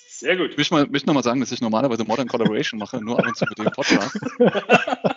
[0.07, 0.51] Sehr gut.
[0.51, 3.27] Ich möchte, mal, möchte noch mal sagen, dass ich normalerweise Modern Collaboration mache, nur ab
[3.27, 4.19] und zu mit dem Podcast.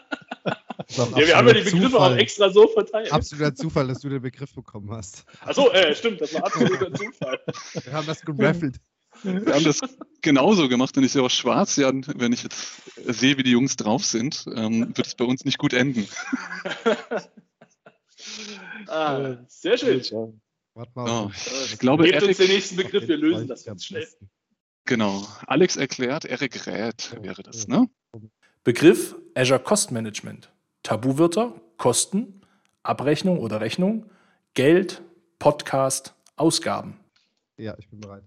[0.91, 2.15] Ja, wir haben ja die Begriffe Zufall.
[2.15, 3.13] auch extra so verteilt.
[3.13, 5.25] Absoluter Zufall, dass du den Begriff bekommen hast.
[5.41, 7.39] Achso, äh, stimmt, das war absoluter Zufall.
[7.85, 8.77] Wir haben das geraffelt.
[9.23, 9.81] Wir haben das
[10.23, 13.77] genauso gemacht und ich sehe auch schwarz, ja, wenn ich jetzt sehe, wie die Jungs
[13.77, 16.09] drauf sind, ähm, wird es bei uns nicht gut enden.
[18.87, 20.03] ah, sehr schön.
[20.75, 21.27] Warte mal.
[21.27, 21.31] Oh,
[21.67, 24.07] ich glaube, Gebt uns den nächsten Begriff, wir lösen das ganz schnell.
[24.85, 25.27] Genau.
[25.47, 27.89] Alex erklärt, Eric rät wäre das, ne?
[28.65, 30.51] Begriff Azure Cost Management.
[30.89, 32.41] Tabuwörter, Kosten,
[32.83, 34.11] Abrechnung oder Rechnung,
[34.55, 35.03] Geld,
[35.39, 36.99] Podcast, Ausgaben.
[37.59, 38.25] Ja, ich bin bereit.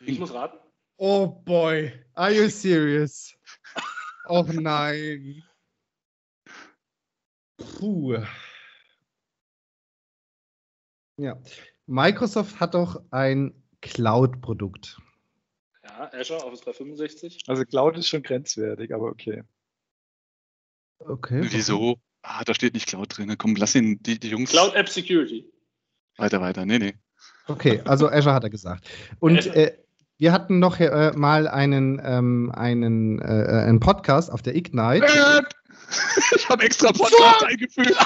[0.00, 0.58] Ich muss raten.
[0.98, 3.34] Oh boy, are you serious?
[4.28, 5.42] oh nein.
[7.56, 8.18] Puh.
[11.16, 11.40] Ja.
[11.86, 15.00] Microsoft hat doch ein Cloud-Produkt.
[15.82, 17.44] Ja, Azure Office 365.
[17.46, 19.44] Also Cloud ist schon grenzwertig, aber okay.
[20.98, 21.46] Okay.
[21.50, 21.98] Wieso?
[22.22, 23.34] Ah, da steht nicht Cloud drin.
[23.38, 24.50] Komm, lass ihn, die, die Jungs.
[24.50, 25.50] Cloud App Security.
[26.16, 26.66] Weiter, weiter.
[26.66, 26.94] Nee, nee.
[27.46, 28.88] Okay, also Azure hat er gesagt.
[29.20, 29.76] Und äh,
[30.18, 35.06] wir hatten noch äh, mal einen, ähm, einen, äh, äh einen Podcast auf der Ignite.
[36.34, 37.94] Ich habe extra Podcast eingefügt.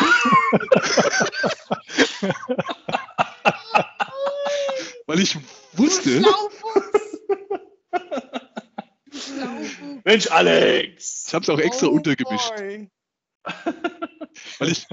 [5.07, 5.38] Weil ich
[5.72, 6.22] wusste.
[10.04, 11.24] Mensch, Alex!
[11.28, 12.52] Ich habe es auch extra oh untergemischt.
[14.59, 14.87] weil ich,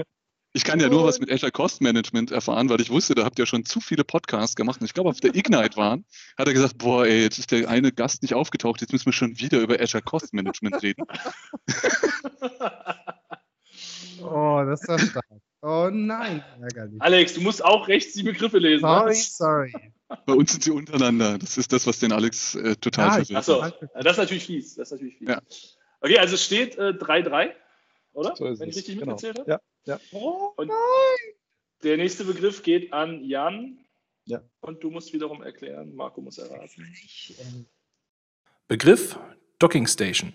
[0.52, 3.38] ich kann ja nur was mit Azure Cost Management erfahren, weil ich wusste, da habt
[3.38, 4.80] ihr schon zu viele Podcasts gemacht.
[4.80, 6.04] Und ich glaube, auf der Ignite waren,
[6.36, 9.12] hat er gesagt, boah, ey, jetzt ist der eine Gast nicht aufgetaucht, jetzt müssen wir
[9.12, 11.04] schon wieder über Azure Cost Management reden.
[14.22, 15.24] oh, das ist ja stark.
[15.60, 17.02] Oh nein, ärgerlich.
[17.02, 18.82] Alex, du musst auch rechts die Begriffe lesen.
[18.82, 19.72] Sorry, sorry.
[20.26, 21.36] Bei uns sind sie untereinander.
[21.38, 23.38] Das ist das, was den Alex äh, total ah, verwirrt.
[23.38, 23.60] Achso,
[23.94, 24.74] das ist natürlich fies.
[24.76, 25.28] Das ist natürlich fies.
[25.28, 25.42] Ja.
[26.00, 27.54] Okay, also es steht 3-3, äh,
[28.12, 28.36] oder?
[28.36, 29.12] So Wenn ich richtig genau.
[29.12, 29.50] mitgezählt habe?
[29.50, 29.60] Ja.
[29.84, 30.00] ja.
[30.12, 31.34] Oh, Und nein!
[31.82, 33.78] Der nächste Begriff geht an Jan.
[34.24, 34.42] Ja.
[34.60, 36.96] Und du musst wiederum erklären, Marco muss erraten.
[38.66, 39.18] Begriff
[39.58, 40.34] Docking Station.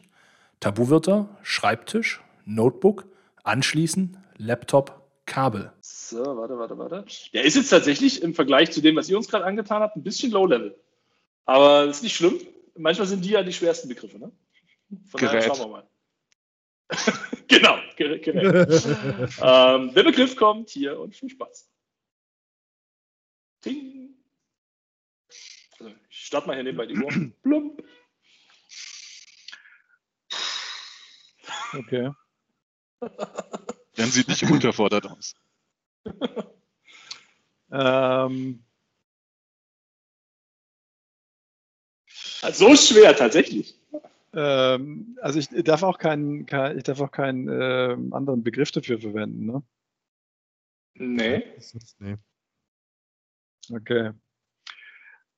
[0.60, 3.06] Tabuwörter, Schreibtisch, Notebook,
[3.44, 5.72] anschließen, Laptop, Kabel.
[5.82, 7.06] So, warte, warte, warte.
[7.34, 10.04] Der ist jetzt tatsächlich im Vergleich zu dem, was ihr uns gerade angetan habt, ein
[10.04, 10.76] bisschen Low-Level.
[11.46, 12.40] Aber das ist nicht schlimm.
[12.78, 14.32] Manchmal sind die ja die schwersten Begriffe, ne?
[15.10, 15.44] Von Gerät.
[15.44, 15.88] daher schauen wir mal.
[17.48, 18.28] genau, Gerät.
[19.42, 21.70] ähm, der Begriff kommt hier und viel Spaß.
[23.62, 24.16] Ting.
[25.80, 27.32] Also, ich starte mal hier nebenbei die Uhr.
[27.44, 27.84] Plump.
[31.76, 32.12] Okay.
[34.04, 35.34] Dann sieht nicht unterfordert aus.
[37.72, 38.66] ähm,
[42.52, 43.80] so schwer tatsächlich.
[44.34, 49.00] Ähm, also ich darf auch keinen, kein, ich darf auch keinen äh, anderen Begriff dafür
[49.00, 49.64] verwenden, ne?
[50.96, 51.46] Nee.
[52.00, 52.18] nee.
[53.72, 54.12] Okay.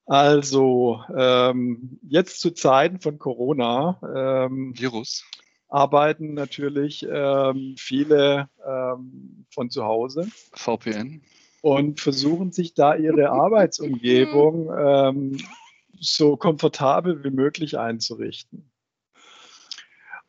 [0.07, 3.99] Also, ähm, jetzt zu Zeiten von Corona.
[4.47, 5.23] Ähm, Virus
[5.75, 10.29] arbeiten natürlich ähm, viele ähm, von zu Hause.
[10.53, 11.21] VPN.
[11.61, 15.37] Und versuchen sich da ihre Arbeitsumgebung ähm,
[15.99, 18.71] so komfortabel wie möglich einzurichten.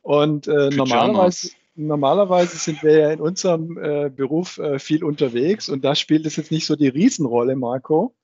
[0.03, 5.85] Und äh, normalerweise, normalerweise sind wir ja in unserem äh, Beruf äh, viel unterwegs und
[5.85, 8.17] da spielt es jetzt nicht so die Riesenrolle, Marco.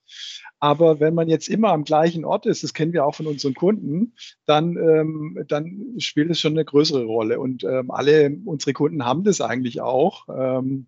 [0.63, 3.53] Aber wenn man jetzt immer am gleichen Ort ist, das kennen wir auch von unseren
[3.53, 4.15] Kunden,
[4.47, 7.41] dann, ähm, dann spielt es schon eine größere Rolle.
[7.41, 10.29] Und ähm, alle unsere Kunden haben das eigentlich auch.
[10.29, 10.87] Ähm,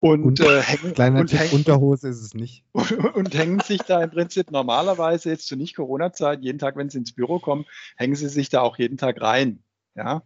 [0.00, 2.64] und, und äh, hängen, kleiner und hängen, Unterhose ist es nicht.
[2.72, 6.96] Und, und, hängen sich da im Prinzip normalerweise jetzt zu Nicht-Corona-Zeit, jeden Tag, wenn sie
[6.96, 7.66] ins Büro kommen,
[7.98, 9.62] hängen sie sich da auch jeden Tag rein.
[9.94, 10.22] Ja.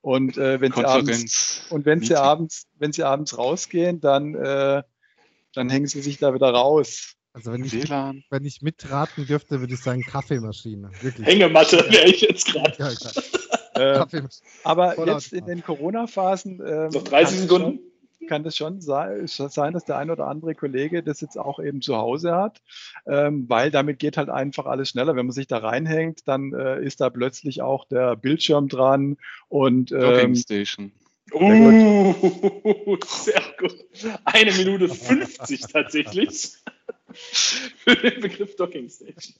[0.00, 4.84] Und äh, wenn sie abends und wenn sie abends, wenn sie abends rausgehen, dann äh,
[5.54, 7.14] dann hängen sie sich da wieder raus.
[7.32, 8.24] Also wenn ich, WLAN.
[8.30, 10.90] wenn ich mitraten dürfte, würde ich sagen Kaffeemaschine.
[11.00, 11.26] Wirklich.
[11.26, 12.74] Hängematte wäre ich jetzt gerade.
[13.76, 14.22] Ja, äh,
[14.64, 16.60] aber jetzt in den Corona-Phasen.
[16.64, 17.78] Ähm, Noch 30 Sekunden.
[17.78, 17.90] Schon,
[18.28, 21.96] kann es schon sein, dass der ein oder andere Kollege das jetzt auch eben zu
[21.96, 22.62] Hause hat,
[23.06, 25.16] ähm, weil damit geht halt einfach alles schneller.
[25.16, 29.16] Wenn man sich da reinhängt, dann äh, ist da plötzlich auch der Bildschirm dran
[29.48, 30.92] und ähm, Station.
[31.32, 33.74] Uh, sehr gut.
[34.24, 36.56] Eine Minute 50 tatsächlich
[37.12, 39.36] für den Begriff Docking Station.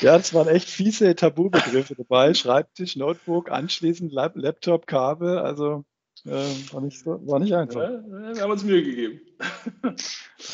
[0.00, 2.34] Ja, es waren echt fiese Tabubegriffe dabei.
[2.34, 5.38] Schreibtisch, Notebook, anschließend Laptop, Kabel.
[5.38, 5.84] Also
[6.24, 6.30] äh,
[6.72, 7.80] war, nicht so, war nicht einfach.
[7.80, 8.02] Ja,
[8.34, 9.20] wir haben uns Mühe gegeben.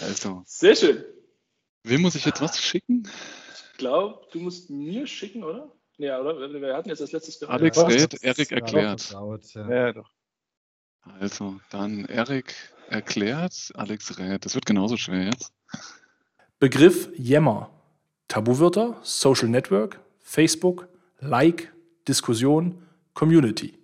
[0.02, 0.42] Also.
[0.46, 1.04] Sehr schön.
[1.82, 3.08] Wem muss ich jetzt was schicken?
[3.72, 5.72] Ich glaube, du musst mir schicken, oder?
[5.96, 6.52] Ja, oder?
[6.52, 7.60] Wir hatten jetzt als letztes gehört.
[7.60, 9.10] Alex Red, Erik erklärt.
[9.10, 10.10] Ja, ja, doch.
[11.02, 12.54] Also, dann Erik
[12.88, 14.44] erklärt, Alex Red.
[14.44, 15.52] Das wird genauso schwer jetzt.
[16.58, 17.70] Begriff Yammer.
[18.28, 20.88] Tabuwörter, Social Network, Facebook,
[21.20, 21.72] Like,
[22.06, 23.78] Diskussion, Community.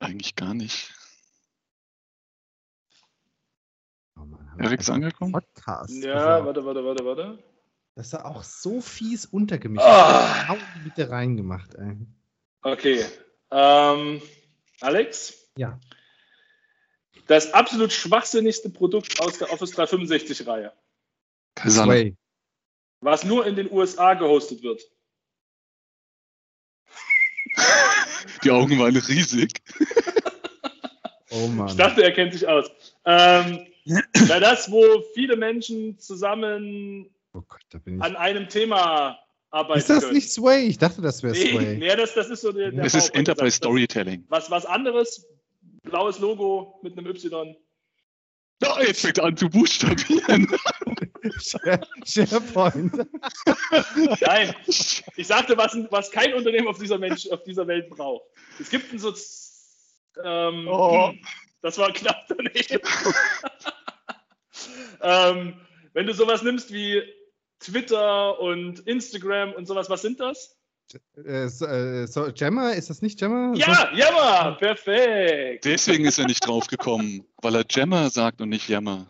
[0.00, 0.92] Eigentlich gar nicht.
[4.16, 4.26] Oh
[4.58, 5.32] Erik ist angekommen?
[5.32, 7.38] Podcast ja, warte, warte, warte, warte.
[7.94, 9.84] Das ist ja auch so fies untergemischt.
[9.86, 10.56] Oh.
[10.84, 11.96] bitte reingemacht, ey.
[12.62, 13.04] Okay.
[13.50, 14.22] Ähm,
[14.80, 15.50] Alex?
[15.56, 15.78] Ja.
[17.26, 20.72] Das absolut schwachsinnigste Produkt aus der Office 365-Reihe.
[21.68, 22.16] Sway.
[23.00, 24.82] Was nur in den USA gehostet wird.
[28.44, 29.62] Die Augen waren riesig.
[31.32, 31.68] Oh Mann.
[31.68, 32.68] Ich dachte, er kennt sich aus.
[33.04, 33.64] Ähm,
[34.28, 34.82] das, wo
[35.14, 37.62] viele Menschen zusammen oh Gott,
[38.00, 39.16] an einem Thema
[39.50, 39.78] arbeiten.
[39.78, 40.14] Ist das können.
[40.14, 40.66] nicht Sway?
[40.66, 41.76] Ich dachte, das wäre nee, Sway.
[41.76, 44.24] Nee, das, das ist so der, der Das ist Enterprise Storytelling.
[44.28, 45.26] Was, was anderes,
[45.82, 47.56] blaues Logo mit einem Y.
[48.62, 50.46] Oh, jetzt fängt an zu buchstabieren.
[52.04, 52.92] SharePoint.
[54.20, 58.24] Nein, ich sagte, was, was kein Unternehmen auf dieser, Mensch, auf dieser Welt braucht.
[58.58, 59.14] Es gibt ein so.
[60.22, 61.12] Ähm, oh.
[61.62, 62.80] Das war knapp daneben.
[65.02, 65.54] ähm,
[65.94, 67.02] wenn du sowas nimmst wie
[67.60, 70.56] Twitter und Instagram und sowas, was sind das?
[71.24, 73.54] Äh, so, äh, so, Gemma, ist das nicht Gemma?
[73.54, 73.90] Ja?
[73.94, 75.64] Jammer, perfekt.
[75.64, 79.06] Deswegen ist er nicht drauf gekommen, weil er Gemma sagt und nicht Jammer.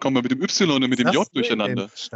[0.00, 1.90] Kommen wir mit dem Y und mit dem J durcheinander.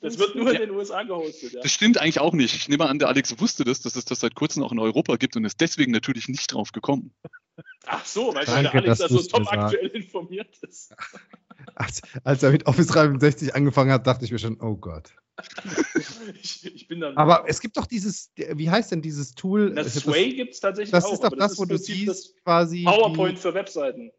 [0.00, 1.54] das wird nur in den USA gehostet.
[1.54, 1.62] Ja.
[1.62, 2.54] Das stimmt eigentlich auch nicht.
[2.54, 5.16] Ich nehme an, der Alex wusste das, dass es das seit kurzem auch in Europa
[5.16, 7.12] gibt und ist deswegen natürlich nicht drauf gekommen.
[7.86, 10.94] Ach so, weil der Alex da so top aktuell informiert ist.
[11.74, 15.14] Als, als, er mit Office 365 angefangen hat, dachte ich mir schon, oh Gott.
[16.42, 19.74] ich, ich bin dann aber es gibt doch dieses, wie heißt denn dieses Tool?
[19.74, 21.12] Das Sway gibt es tatsächlich das auch.
[21.12, 22.84] Ist doch das, das wo du siehst, quasi.
[22.84, 24.10] PowerPoint für Webseiten,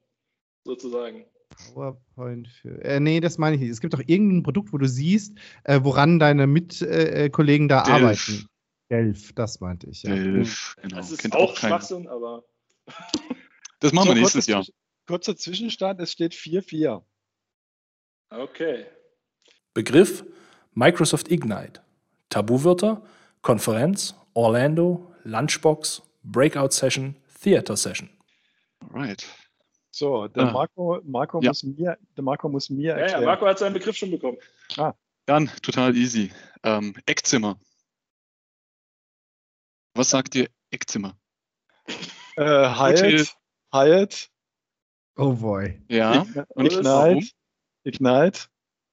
[0.63, 1.26] sozusagen.
[1.73, 2.84] PowerPoint für.
[2.84, 3.71] Äh, nee, das meine ich nicht.
[3.71, 7.95] Es gibt doch irgendein Produkt, wo du siehst, äh, woran deine Mitkollegen äh, da Delf.
[7.95, 8.47] arbeiten.
[8.89, 10.04] Delf, das meinte ich.
[10.04, 10.13] Ja.
[10.13, 10.97] Delf, genau.
[10.97, 12.43] Das ist Kennt auch, auch Schwachsinn, aber.
[13.80, 14.65] das machen so, wir nächstes Jahr.
[15.08, 17.02] Kurzer Zwischenstand, es steht 4-4.
[18.29, 18.85] Okay.
[19.73, 20.23] Begriff
[20.73, 21.81] Microsoft Ignite.
[22.29, 23.01] Tabuwörter
[23.41, 28.09] Konferenz, Orlando, Lunchbox, Breakout Session, Theater Session.
[28.81, 29.25] Alright.
[29.91, 30.51] So, der, ah.
[30.51, 31.49] Marco, Marco ja.
[31.49, 33.09] muss mir, der Marco muss mir erklären.
[33.09, 34.37] Ja, ja, Marco hat seinen Begriff schon bekommen.
[34.77, 34.93] Ah.
[35.25, 36.31] Dann, total easy.
[36.63, 37.59] Ähm, Eckzimmer.
[39.93, 41.17] Was sagt ihr Eckzimmer?
[42.35, 43.35] Äh, Hyatt.
[43.73, 44.29] Hyatt.
[45.15, 45.81] Oh boy.
[45.89, 46.25] Ja.
[46.49, 47.31] Und Ignite.
[47.88, 48.47] Ignite.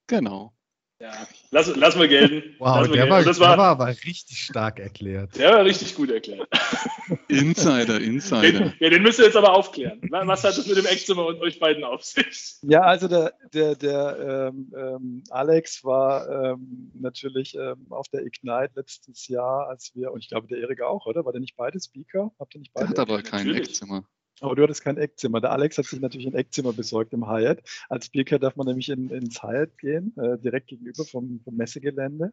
[0.07, 0.55] Genau.
[1.01, 2.55] Ja, lass, lass mal gelten.
[2.59, 5.37] Wow, der, war, das war, der war aber richtig stark erklärt.
[5.37, 6.49] Der war richtig gut erklärt.
[7.29, 8.53] Insider, Insider.
[8.53, 10.01] Den, ja, den müsst ihr jetzt aber aufklären.
[10.09, 12.55] Was hat das mit dem Eckzimmer und euch beiden auf sich?
[12.63, 18.71] Ja, also der, der, der ähm, ähm, Alex war ähm, natürlich ähm, auf der Ignite
[18.77, 21.25] letztes Jahr, als wir, und ich glaube der Erik auch, oder?
[21.25, 22.33] War der nicht beide Speaker?
[22.39, 22.87] Habt ihr nicht beide?
[22.87, 23.69] Der hat aber kein natürlich.
[23.69, 24.05] Eckzimmer.
[24.41, 25.41] Aber du hattest kein Eckzimmer.
[25.41, 27.63] Der Alex hat sich natürlich ein Eckzimmer besorgt im Hyatt.
[27.89, 32.33] Als Speaker darf man nämlich in, ins Hyatt gehen, äh, direkt gegenüber vom, vom, Messegelände.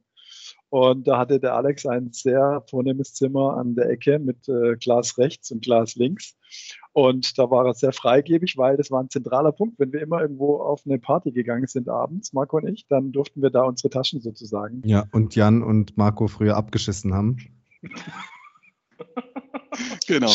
[0.70, 5.18] Und da hatte der Alex ein sehr vornehmes Zimmer an der Ecke mit äh, Glas
[5.20, 6.36] rechts und Glas links.
[6.94, 9.80] Und da war er sehr freigebig, weil das war ein zentraler Punkt.
[9.80, 13.42] Wenn wir immer irgendwo auf eine Party gegangen sind abends, Marco und ich, dann durften
[13.42, 14.82] wir da unsere Taschen sozusagen.
[14.86, 17.38] Ja, und Jan und Marco früher abgeschissen haben.
[20.08, 20.32] genau.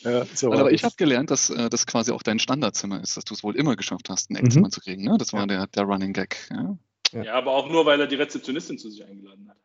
[0.00, 3.24] Ja, so aber ich habe gelernt, dass äh, das quasi auch dein Standardzimmer ist, dass
[3.24, 4.72] du es wohl immer geschafft hast, ein Eckzimmer mhm.
[4.72, 5.02] zu kriegen.
[5.02, 5.16] Ne?
[5.18, 5.46] Das war ja.
[5.46, 6.36] der, der Running Gag.
[6.50, 6.78] Ja?
[7.12, 7.22] ja?
[7.24, 7.34] Ja.
[7.34, 9.56] aber auch nur, weil er die Rezeptionistin zu sich eingeladen hat.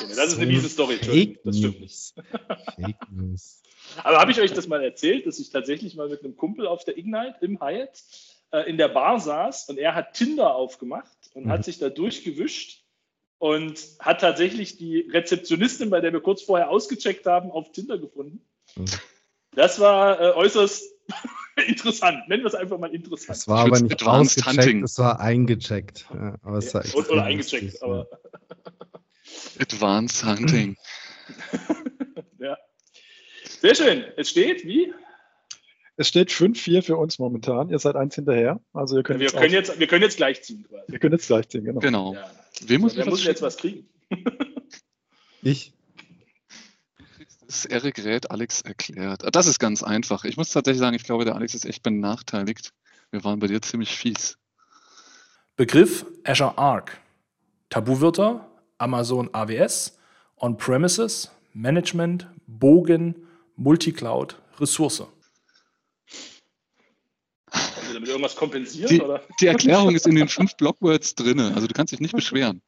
[0.00, 0.96] Das ist eine miese Story.
[0.96, 2.14] Fake das stimmt nicht.
[2.76, 3.62] Fake News.
[4.02, 6.84] Aber habe ich euch das mal erzählt, dass ich tatsächlich mal mit einem Kumpel auf
[6.84, 8.02] der Ignite im Hyatt
[8.50, 11.50] äh, in der Bar saß und er hat Tinder aufgemacht und mhm.
[11.50, 12.84] hat sich da durchgewischt
[13.38, 18.44] und hat tatsächlich die Rezeptionistin, bei der wir kurz vorher ausgecheckt haben, auf Tinder gefunden.
[18.76, 18.84] Mhm.
[19.56, 20.84] Das war äh, äußerst
[21.66, 22.28] interessant.
[22.28, 23.30] Nennen wir es einfach mal interessant.
[23.30, 26.06] Das war aber nicht ausgecheckt, das war eingecheckt.
[26.12, 28.08] Ja, aber ja, oder, oder eingecheckt, aber.
[29.58, 30.76] Advanced Hunting.
[32.38, 32.56] ja.
[33.60, 34.04] Sehr schön.
[34.16, 34.92] Es steht wie?
[35.96, 37.70] Es steht 5-4 für uns momentan.
[37.70, 38.60] Ihr seid eins hinterher.
[38.72, 40.66] Also ihr könnt ja, wir, können jetzt, wir können jetzt gleich ziehen.
[40.68, 40.82] Quasi.
[40.88, 41.80] Wir können jetzt gleich ziehen, genau.
[41.80, 42.14] Genau.
[42.14, 42.78] Ja.
[42.78, 43.88] Muss, Wer muss jetzt was kriegen?
[45.42, 45.72] ich.
[47.46, 49.22] Das Eric Räth Alex erklärt.
[49.34, 50.24] Das ist ganz einfach.
[50.24, 52.72] Ich muss tatsächlich sagen, ich glaube, der Alex ist echt benachteiligt.
[53.10, 54.38] Wir waren bei dir ziemlich fies.
[55.56, 56.98] Begriff Azure Arc.
[57.70, 59.98] Tabuwörter Amazon AWS,
[60.36, 63.14] On-Premises, Management, Bogen,
[63.56, 65.04] Multicloud, Ressource.
[67.86, 68.88] Sie damit irgendwas kompensieren?
[68.88, 69.22] Die, oder?
[69.40, 72.62] die Erklärung ist in den fünf Blockwords drin, also du kannst dich nicht beschweren.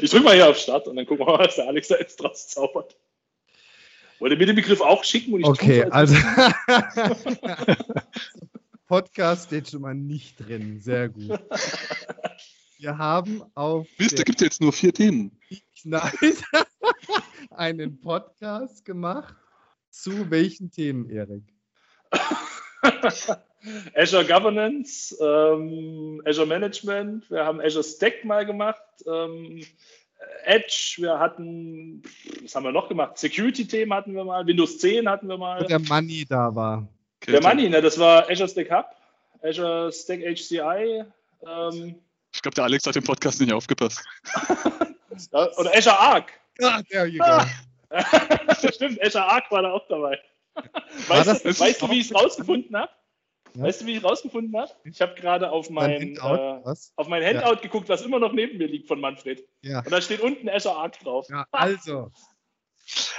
[0.00, 1.96] Ich drücke mal hier auf Start und dann gucken wir mal, was der Alex da
[1.96, 2.96] jetzt draus zaubert.
[4.18, 5.34] Wollt ihr mir den Begriff auch schicken?
[5.34, 6.14] Und okay, also.
[8.86, 10.80] Podcast steht schon mal nicht drin.
[10.80, 11.40] Sehr gut.
[12.78, 13.86] Wir haben auf.
[13.98, 15.38] Wisst ihr, gibt es jetzt nur vier Themen.
[15.84, 16.44] Night
[17.50, 19.34] einen Podcast gemacht.
[19.90, 21.44] Zu welchen Themen, Erik?
[23.94, 29.64] Azure Governance, ähm, Azure Management, wir haben Azure Stack mal gemacht, ähm,
[30.44, 32.02] Edge, wir hatten,
[32.42, 33.18] was haben wir noch gemacht?
[33.18, 35.62] Security-Themen hatten wir mal, Windows 10 hatten wir mal.
[35.62, 36.86] Wo der Money da war.
[37.26, 38.86] Der Money, ne, das war Azure Stack Hub,
[39.42, 41.04] Azure Stack HCI.
[41.46, 41.94] Ähm,
[42.34, 44.02] ich glaube, der Alex hat im Podcast nicht aufgepasst.
[45.32, 46.32] Oder Azure Arc.
[46.62, 47.40] Ah, there you go.
[48.72, 50.18] Stimmt, Azure Arc war da auch dabei.
[51.08, 52.90] Weißt, du, weißt du, wie ich es rausgefunden habe?
[53.54, 53.64] Ja?
[53.64, 54.70] Weißt du, wie ich rausgefunden habe?
[54.84, 57.60] Ich habe gerade auf mein, Handout, äh, auf mein Handout ja.
[57.60, 59.46] geguckt, was immer noch neben mir liegt von Manfred.
[59.62, 59.80] Ja.
[59.80, 61.26] Und da steht unten Azure Arc drauf.
[61.28, 62.10] Ja, also.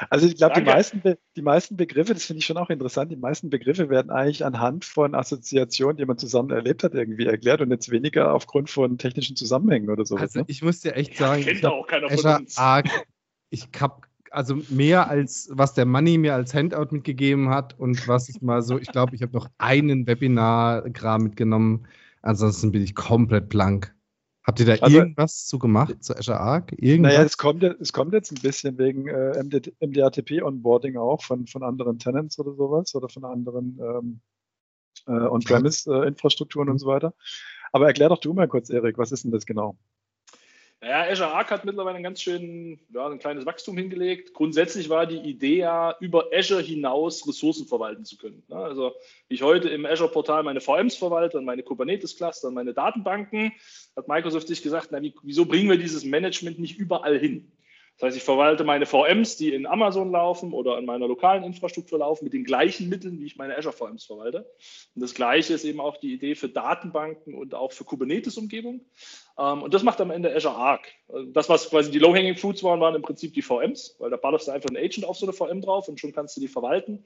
[0.10, 1.02] Also ich glaube, die meisten,
[1.36, 4.84] die meisten Begriffe, das finde ich schon auch interessant, die meisten Begriffe werden eigentlich anhand
[4.84, 9.36] von Assoziationen, die man zusammen erlebt hat, irgendwie erklärt und jetzt weniger aufgrund von technischen
[9.36, 10.15] Zusammenhängen oder so.
[10.17, 10.46] Also ne?
[10.48, 12.58] ich muss dir echt sagen, kennt auch keiner Azure von uns.
[12.58, 12.89] Arc,
[13.50, 14.02] ich habe
[14.34, 18.62] also mehr als was der Money mir als Handout mitgegeben hat und was ich mal
[18.62, 21.88] so, ich glaube, ich habe noch einen Webinar-Kram mitgenommen.
[22.22, 23.93] Ansonsten bin ich komplett blank.
[24.43, 26.74] Habt ihr da also, irgendwas zu gemacht, zu Azure Arc?
[26.74, 27.13] Irgendwas?
[27.13, 31.63] Naja, es kommt, es kommt jetzt ein bisschen wegen äh, MD, MDATP-Onboarding auch von, von
[31.63, 34.22] anderen Tenants oder sowas oder von anderen ähm,
[35.08, 37.13] äh, On-Premise-Infrastrukturen äh, und so weiter.
[37.72, 39.78] Aber erklär doch du mal kurz, Erik, was ist denn das genau?
[40.84, 44.34] Naja, Azure Arc hat mittlerweile ein ganz schön, ja, ein kleines Wachstum hingelegt.
[44.34, 48.43] Grundsätzlich war die Idee ja, über Azure hinaus Ressourcen verwalten zu können.
[48.50, 48.58] Ne?
[48.58, 48.91] Also,
[49.30, 53.54] wie ich heute im Azure-Portal meine VMs verwalte und meine Kubernetes-Cluster und meine Datenbanken,
[53.96, 57.50] hat Microsoft sich gesagt, na, wie, wieso bringen wir dieses Management nicht überall hin?
[57.98, 62.00] Das heißt, ich verwalte meine VMs, die in Amazon laufen oder in meiner lokalen Infrastruktur
[62.00, 64.52] laufen, mit den gleichen Mitteln, wie ich meine Azure VMs verwalte.
[64.96, 68.82] Und das Gleiche ist eben auch die Idee für Datenbanken und auch für Kubernetes-Umgebung.
[69.38, 70.88] Ähm, und das macht am Ende Azure Arc.
[71.08, 74.17] Also das, was quasi die Low-Hanging Fruits waren, waren im Prinzip die VMs, weil da
[74.17, 76.48] ballerst du einfach ein Agent auf so eine VM drauf und schon kannst du die
[76.48, 77.06] verwalten.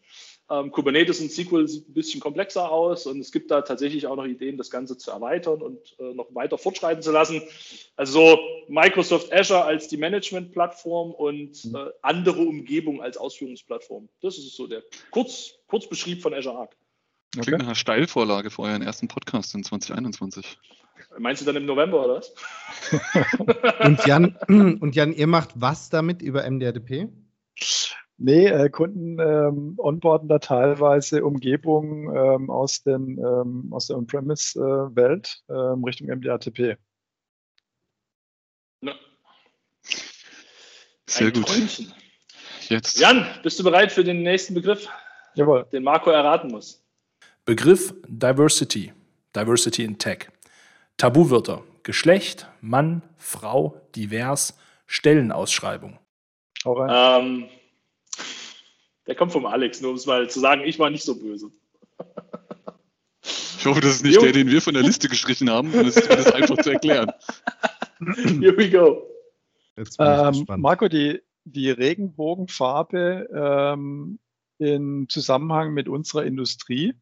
[0.50, 4.16] Ähm, Kubernetes und SQL sieht ein bisschen komplexer aus und es gibt da tatsächlich auch
[4.16, 7.42] noch Ideen, das Ganze zu erweitern und äh, noch weiter fortschreiten zu lassen.
[7.96, 8.38] Also
[8.68, 11.76] Microsoft Azure als die Management-Plattform und mhm.
[11.76, 14.10] äh, andere Umgebung als Ausführungsplattform.
[14.22, 16.76] Das ist so der Kurz, Kurzbeschrieb von Azure Arc.
[17.32, 17.58] Klingt okay.
[17.58, 20.58] nach einer Steilvorlage für euren ersten Podcast in 2021.
[21.18, 22.34] Meinst du dann im November oder was?
[23.80, 27.10] und, Jan, und Jan, ihr macht was damit über MDRDP?
[28.20, 35.44] Nee, äh, Kunden ähm, onboarden da teilweise Umgebungen ähm, aus, den, ähm, aus der On-Premise-Welt
[35.50, 36.78] äh, ähm, Richtung MDRTP.
[38.82, 38.94] Ja.
[41.06, 41.48] Sehr Ein gut.
[41.48, 41.94] Träumchen.
[42.70, 43.00] Jetzt.
[43.00, 44.88] Jan, bist du bereit für den nächsten Begriff?
[45.36, 45.68] Jawohl.
[45.72, 46.84] Den Marco erraten muss.
[47.46, 48.92] Begriff Diversity.
[49.36, 50.30] Diversity in Tech.
[50.98, 51.64] Tabuwörter.
[51.84, 54.58] Geschlecht, Mann, Frau, divers,
[54.88, 56.00] Stellenausschreibung.
[56.66, 57.46] Ähm,
[59.06, 61.50] der kommt vom Alex, nur um es mal zu sagen, ich war nicht so böse.
[63.24, 64.22] Ich hoffe, das ist nicht jo.
[64.22, 67.12] der, den wir von der Liste gestrichen haben, um das, das einfach zu erklären.
[68.40, 69.08] Here we go.
[70.00, 74.19] Ähm, Marco, die, die Regenbogenfarbe ähm,
[74.60, 76.94] im Zusammenhang mit unserer Industrie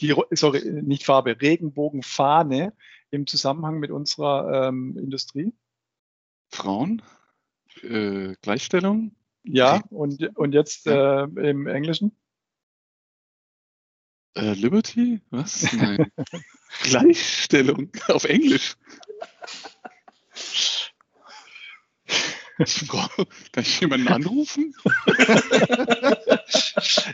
[0.00, 2.72] die, sorry, nicht Farbe, Regenbogenfahne
[3.10, 5.52] im Zusammenhang mit unserer ähm, Industrie?
[6.48, 7.02] Frauen?
[7.82, 9.14] Äh, Gleichstellung?
[9.44, 11.24] Ja, und, und jetzt ja.
[11.24, 12.16] Äh, im Englischen?
[14.34, 15.20] Äh, Liberty?
[15.30, 15.72] Was?
[15.76, 16.10] Nein.
[16.82, 18.76] Gleichstellung auf Englisch.
[23.52, 24.74] Kann ich jemanden anrufen?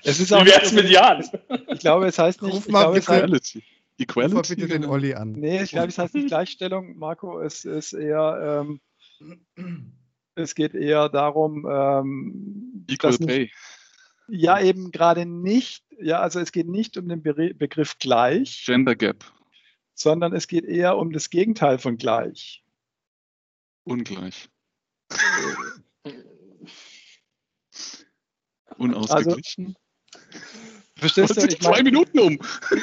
[0.03, 1.25] es ist auch Wie wär's mit Jan?
[1.69, 2.55] Ich glaube, es heißt nicht.
[2.55, 3.63] Ruf ich mal glaube, heißt, Equality.
[4.09, 5.33] Ruf mal bitte den Olli an.
[5.33, 7.41] nee, ich glaube, es heißt nicht Gleichstellung, Marco.
[7.41, 8.65] Es ist eher.
[8.65, 8.81] Ähm,
[10.37, 13.51] es geht eher darum, ähm, Equal dass nicht, Pay.
[14.29, 18.95] ja eben gerade nicht, ja, also es geht nicht um den Be Begriff gleich, Gender
[18.95, 19.25] Gap.
[19.95, 22.63] sondern es geht eher um das Gegenteil von gleich.
[23.85, 24.49] Ungleich.
[28.79, 29.77] Unausgeglichen.
[30.99, 31.49] Verstehst Was du?
[31.51, 32.39] Ich zwei meine, Minuten um?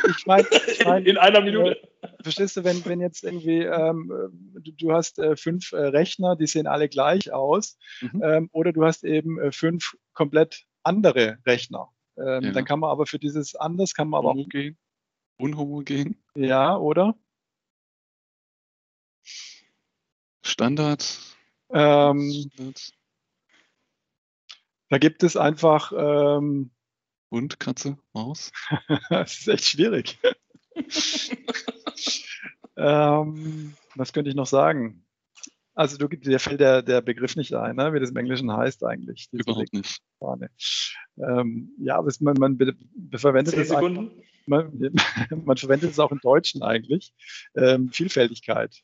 [0.07, 1.77] ich mein, ich mein, In einer Minute.
[2.21, 4.11] verstehst du, wenn, wenn jetzt irgendwie ähm,
[4.53, 8.21] du, du hast äh, fünf äh, Rechner, die sehen alle gleich aus, Mhm.
[8.23, 11.89] ähm, oder du hast eben äh, fünf komplett andere Rechner.
[12.17, 12.51] Ähm, Ja.
[12.51, 14.77] Dann kann man aber für dieses anders kann man aber auch, Homogen.
[15.37, 16.23] Unhomogen.
[16.35, 17.15] ja, oder?
[20.43, 21.19] Standard.
[21.73, 22.51] Ähm,
[24.89, 26.71] da gibt es einfach, ähm,
[27.29, 28.51] Und Katze, Maus.
[29.09, 30.19] es ist echt schwierig.
[32.77, 35.03] ähm, was könnte ich noch sagen?
[35.75, 37.93] Also du, dir fällt der, der Begriff nicht ein, ne?
[37.93, 39.29] wie das im Englischen heißt eigentlich.
[39.31, 40.01] Überhaupt nicht.
[41.17, 43.71] Ähm, ja, aber es, man, man be, be, verwendet Zehn es
[44.45, 44.71] man,
[45.45, 47.13] man verwendet es auch im Deutschen eigentlich.
[47.55, 48.83] Ähm, Vielfältigkeit.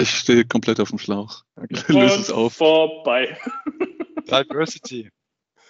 [0.00, 1.42] Ich stehe komplett auf dem Schlauch.
[1.56, 1.80] Okay.
[1.88, 2.54] Löse es auf.
[2.54, 3.36] vorbei.
[4.30, 5.10] Diversity.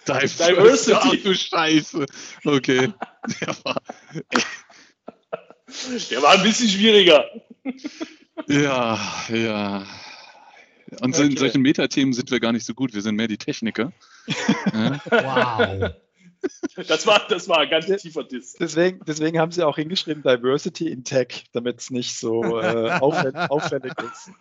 [0.07, 0.93] Diversity.
[0.95, 2.05] Ach du Scheiße.
[2.45, 2.93] Okay.
[3.41, 3.75] Der war,
[6.09, 7.25] Der war ein bisschen schwieriger.
[8.47, 8.99] ja,
[9.29, 9.85] ja.
[11.01, 11.39] Und so in Okay.
[11.39, 12.93] solchen Metathemen sind wir gar nicht so gut.
[12.93, 13.91] Wir sind mehr die Techniker.
[14.73, 14.99] ja.
[15.09, 15.91] Wow.
[16.87, 18.53] Das war, das war ein ganz tiefer Diss.
[18.53, 23.35] Deswegen, deswegen haben sie auch hingeschrieben Diversity in Tech, damit es nicht so äh, auffällig,
[23.49, 24.31] auffällig ist.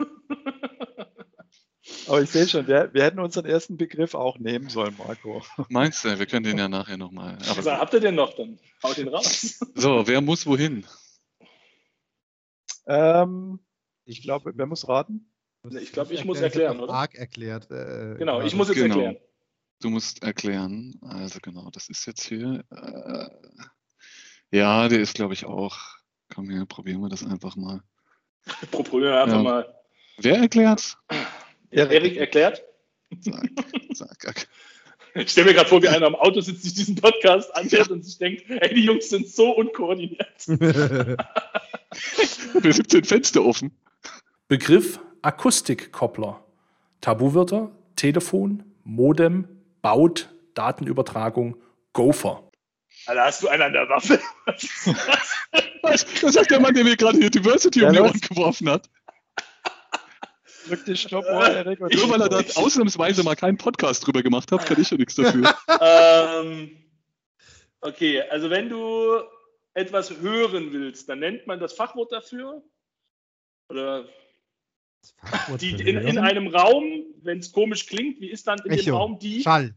[2.07, 5.43] Aber ich sehe schon, wir, wir hätten unseren ersten Begriff auch nehmen sollen, Marco.
[5.69, 7.39] Meinst du, wir können den ja nachher nochmal.
[7.41, 8.59] Was habt ihr denn noch dann?
[8.83, 9.59] Haut den raus.
[9.75, 10.87] So, wer muss wohin?
[12.87, 13.59] Ähm,
[14.05, 15.31] ich glaube, wer muss raten?
[15.81, 16.93] Ich glaube, ich muss Erklären, oder?
[16.95, 17.71] Arg erklärt.
[17.71, 18.95] Äh, Genau, ich muss jetzt Genau.
[19.01, 19.17] erklären.
[19.81, 20.99] Du musst erklären.
[21.03, 22.65] Also genau, das ist jetzt hier.
[22.71, 23.29] Äh,
[24.57, 25.79] ja, der ist, glaube ich, auch.
[26.35, 27.83] Komm her, probieren wir das einfach mal.
[28.71, 29.43] Probieren wir einfach Ja.
[29.43, 29.75] mal.
[30.19, 30.97] Wer erklärt?
[31.71, 32.63] Erik erklärt.
[33.21, 33.51] Zack,
[33.95, 34.49] zack, zack.
[35.15, 38.05] Ich stelle mir gerade vor, wie einer am Auto sitzt, sich diesen Podcast anhört und
[38.05, 40.47] sich denkt, ey, die Jungs sind so unkoordiniert.
[42.63, 43.73] Wir 17 Fenster offen.
[44.49, 46.45] Begriff Akustikkoppler.
[47.01, 49.49] Tabuwörter, Telefon, Modem,
[49.89, 51.63] Baut, Datenübertragung,
[51.95, 52.53] Gopher.
[53.07, 54.21] Alter, hast du einen an der Waffe?
[55.83, 56.05] Das?
[56.21, 58.91] Sagt der Mann, der mir gerade hier Diversity um die Ohren geworfen hat.
[60.67, 61.81] Drück die Stoppuhr, Erik.
[61.81, 65.15] Nur weil er da ausnahmsweise mal keinen Podcast drüber gemacht hat, kann ich ja nichts
[65.15, 65.55] dafür.
[65.81, 66.77] ähm,
[67.81, 69.23] okay, also wenn du
[69.73, 72.63] etwas hören willst, dann nennt man das Fachwort dafür.
[73.71, 74.07] Oder
[75.61, 78.97] die in, in einem Raum, wenn es komisch klingt, wie ist dann in dem Echo,
[78.97, 79.43] Raum die?
[79.43, 79.75] Schall,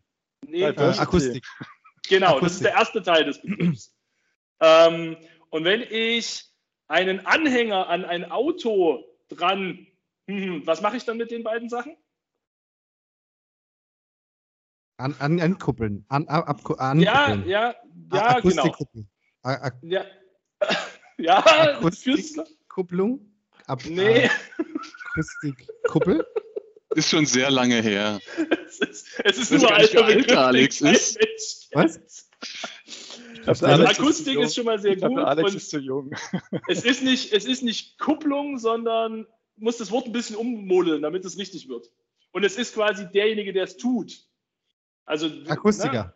[0.48, 0.98] Nee, äh.
[0.98, 1.46] Akustik.
[2.08, 2.64] Genau, das ist Akustik.
[2.64, 3.96] der erste Teil des Begriffs.
[4.60, 5.18] ähm,
[5.50, 6.46] und wenn ich
[6.88, 9.88] einen Anhänger an ein Auto dran,
[10.28, 11.96] hm, was mache ich dann mit den beiden Sachen?
[14.98, 16.06] An, an, ankuppeln.
[16.10, 17.50] An, ab, ab, Ja, ankuppeln.
[17.50, 17.76] ja, A-
[18.16, 18.62] ja, genau.
[18.64, 19.10] Akustikkuppeln.
[19.44, 20.06] A- A- Ja,
[21.18, 22.40] ja Akustik?
[22.68, 23.34] Kupplung?
[23.68, 24.30] Ab, nee,
[25.16, 26.26] äh, Akustikkuppel?
[26.96, 28.20] Ist schon sehr lange her.
[28.68, 31.70] es ist, es ist nur alter alt Begriff, den Alex ist.
[31.74, 32.30] Was?
[33.46, 35.24] Also Also Alex ist Akustik zu ist schon mal sehr Ich glaube, gut.
[35.24, 36.12] Alex und ist zu jung.
[36.68, 41.24] es, ist nicht, es ist nicht Kupplung, sondern muss das Wort ein bisschen ummodeln, damit
[41.24, 41.90] es richtig wird.
[42.32, 44.26] Und es ist quasi derjenige, der es tut.
[45.06, 46.14] Also, Akustiker.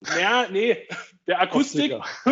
[0.00, 0.88] Na, ja, nee,
[1.26, 1.92] der Akustik.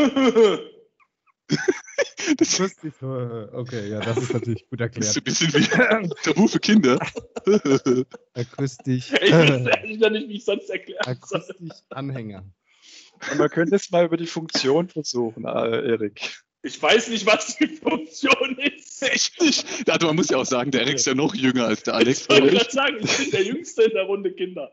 [2.38, 2.92] Das Akustik.
[3.02, 5.16] äh, Okay, ja, das ist natürlich gut ist erklärt.
[5.16, 6.98] ein bisschen wie Tabu für Kinder.
[8.34, 9.12] Akustisch.
[9.12, 11.40] ich weiß ehrlich noch nicht, wie ich sonst erklären soll.
[11.40, 12.44] akustisch Anhänger.
[13.30, 16.42] Und man könnte es mal über die Funktion versuchen, äh, Erik.
[16.62, 19.02] Ich weiß nicht, was die Funktion ist.
[19.10, 19.88] Echt nicht?
[19.90, 22.22] Also man muss ja auch sagen, der Alex ist ja noch jünger als der Alex.
[22.22, 24.72] Ich wollte gerade sagen, ich bin der Jüngste in der Runde Kinder.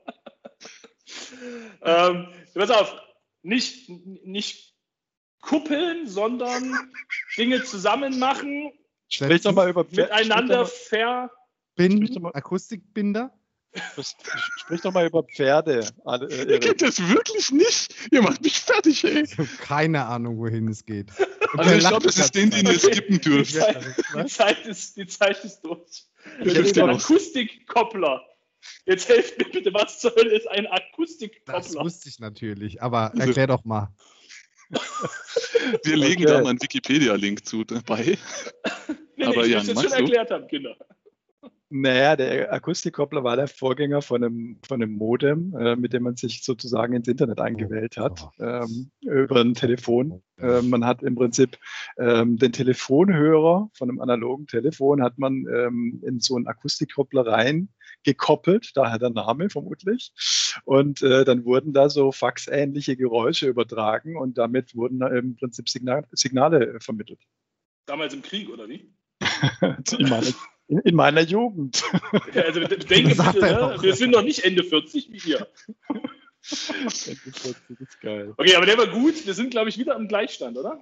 [1.84, 2.96] ähm, pass auf,
[3.44, 4.73] nicht, nicht
[5.44, 6.74] kuppeln, sondern
[7.38, 8.72] Dinge zusammen machen,
[9.10, 11.30] Sprich doch mal über miteinander ver.
[11.74, 13.32] Sprich doch Binden, mal- Akustikbinder.
[14.58, 15.88] Sprich doch mal über Pferde.
[16.06, 17.94] Äh, Ihr kennt das wirklich nicht?
[18.12, 19.24] Ihr macht mich fertig, ey.
[19.24, 21.12] Ich habe keine Ahnung, wohin es geht.
[21.58, 23.56] Also ich glaube, es ist den, den ihr skippen dürft.
[23.56, 26.06] Die Zeit, ist, die Zeit ist durch.
[26.40, 28.22] Ich ist ein Akustikkoppler.
[28.86, 31.54] Jetzt helft mir bitte, was soll ist ein Akustikkoppler?
[31.54, 33.92] Das wusste ich natürlich, aber erklär doch mal.
[35.84, 36.34] Wir legen okay.
[36.34, 38.18] da mal einen Wikipedia-Link zu dabei.
[39.16, 40.76] nee, aber nee, ich Jan, schon erklärt haben, Kinder.
[41.76, 46.16] Naja, der Akustikkoppler war der Vorgänger von einem, von einem Modem, äh, mit dem man
[46.16, 48.44] sich sozusagen ins Internet eingewählt hat, oh.
[48.44, 50.22] ähm, über ein Telefon.
[50.38, 51.58] Äh, man hat im Prinzip
[51.98, 57.70] ähm, den Telefonhörer von einem analogen Telefon hat man ähm, in so einen Akustikkoppler rein
[58.04, 60.12] gekoppelt, daher der Name vermutlich.
[60.66, 66.06] Und äh, dann wurden da so faxähnliche Geräusche übertragen und damit wurden im Prinzip Signal
[66.12, 67.22] Signale vermittelt.
[67.86, 68.94] Damals im Krieg, oder wie?
[70.00, 70.34] ich meine,
[70.68, 71.84] in, in meiner Jugend.
[72.34, 73.78] Ja, also denke bitte, ne?
[73.80, 75.48] wir sind noch nicht Ende 40 wie ihr.
[76.42, 78.34] Ende 40 ist geil.
[78.38, 79.26] Okay, aber der war gut.
[79.26, 80.82] Wir sind, glaube ich, wieder am Gleichstand, oder?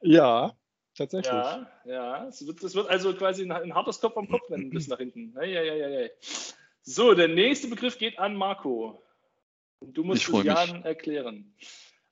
[0.00, 0.56] Ja,
[0.94, 1.32] tatsächlich.
[1.32, 2.26] Ja, ja.
[2.26, 4.98] Es wird, es wird also quasi ein, ein hartes Kopf am Kopf rennen bis nach
[4.98, 5.32] hinten.
[5.36, 6.08] Ja, ja, ja, ja.
[6.82, 9.02] So, der nächste Begriff geht an Marco.
[9.80, 11.54] Du musst es Jan erklären.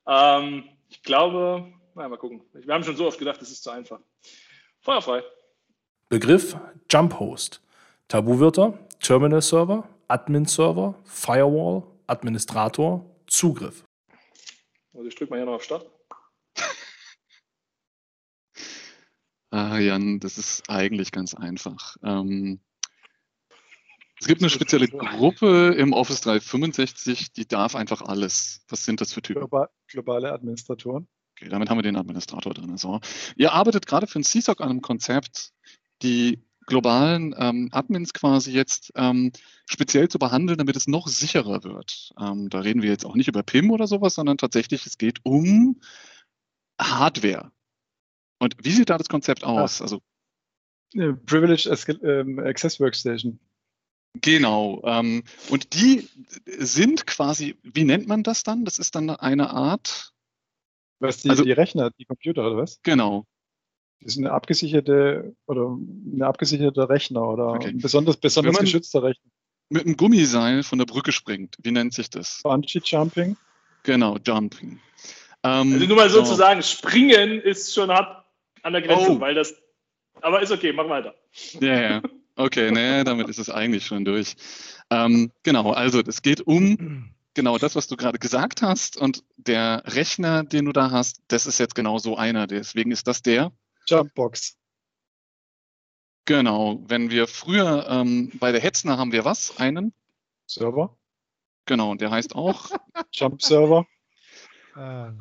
[0.07, 2.41] Ähm, ich glaube, na, mal gucken.
[2.53, 3.99] Wir haben schon so oft gedacht, es ist zu einfach.
[4.79, 5.23] Feuerfrei.
[6.09, 6.57] Begriff
[6.89, 7.61] Jump Host.
[8.07, 13.83] Tabuwörter Terminal Server, Admin Server, Firewall, Administrator, Zugriff.
[14.93, 15.89] Also ich drücke mal hier noch auf Start.
[19.51, 21.97] Ah, Jan, das ist eigentlich ganz einfach.
[22.03, 22.59] Ähm,
[24.19, 28.63] es gibt eine spezielle Gruppe im Office 365, die darf einfach alles.
[28.69, 29.41] Was sind das für Typen?
[29.87, 31.07] Globale Administratoren.
[31.31, 32.77] Okay, damit haben wir den Administrator drin.
[32.77, 32.99] So.
[33.35, 35.53] Ihr arbeitet gerade für ein CSOC an einem Konzept,
[36.03, 39.31] die globalen ähm, Admins quasi jetzt ähm,
[39.65, 42.11] speziell zu behandeln, damit es noch sicherer wird.
[42.19, 45.19] Ähm, da reden wir jetzt auch nicht über PIM oder sowas, sondern tatsächlich, es geht
[45.23, 45.81] um
[46.79, 47.51] Hardware.
[48.41, 49.83] Und wie sieht da das Konzept aus?
[49.83, 50.01] Also,
[50.93, 51.67] Privileged
[52.03, 53.39] ähm, Access Workstation.
[54.19, 54.81] Genau.
[54.83, 56.09] Ähm, und die
[56.45, 58.65] sind quasi, wie nennt man das dann?
[58.65, 60.11] Das ist dann eine Art.
[60.99, 62.79] Was die, also, die Rechner, die Computer oder was?
[62.81, 63.25] Genau.
[64.01, 67.69] Das ist eine abgesicherte oder ein abgesicherter Rechner oder okay.
[67.69, 69.29] ein besonders, besonders geschützter Rechner.
[69.69, 71.57] Mit einem Gummiseil von der Brücke springt.
[71.61, 72.41] Wie nennt sich das?
[72.41, 73.37] Bungee Jumping.
[73.83, 74.79] Genau, Jumping.
[75.43, 78.20] Ähm, also nur mal so zu sagen, springen ist schon hart
[78.63, 79.19] an der Grenze, oh.
[79.19, 79.55] weil das.
[80.21, 81.15] Aber ist okay, mach weiter.
[81.59, 82.01] Ja, ja.
[82.35, 84.35] Okay, nee, damit ist es eigentlich schon durch.
[84.89, 88.97] Ähm, genau, also es geht um genau das, was du gerade gesagt hast.
[88.97, 92.47] Und der Rechner, den du da hast, das ist jetzt genau so einer.
[92.47, 93.51] Deswegen ist das der,
[93.87, 94.57] Jumpbox.
[96.25, 96.81] Genau.
[96.85, 99.57] Wenn wir früher ähm, bei der Hetzner haben wir was?
[99.59, 99.93] Einen?
[100.45, 100.97] Server.
[101.65, 102.69] Genau, und der heißt auch
[103.13, 103.85] Jump Server.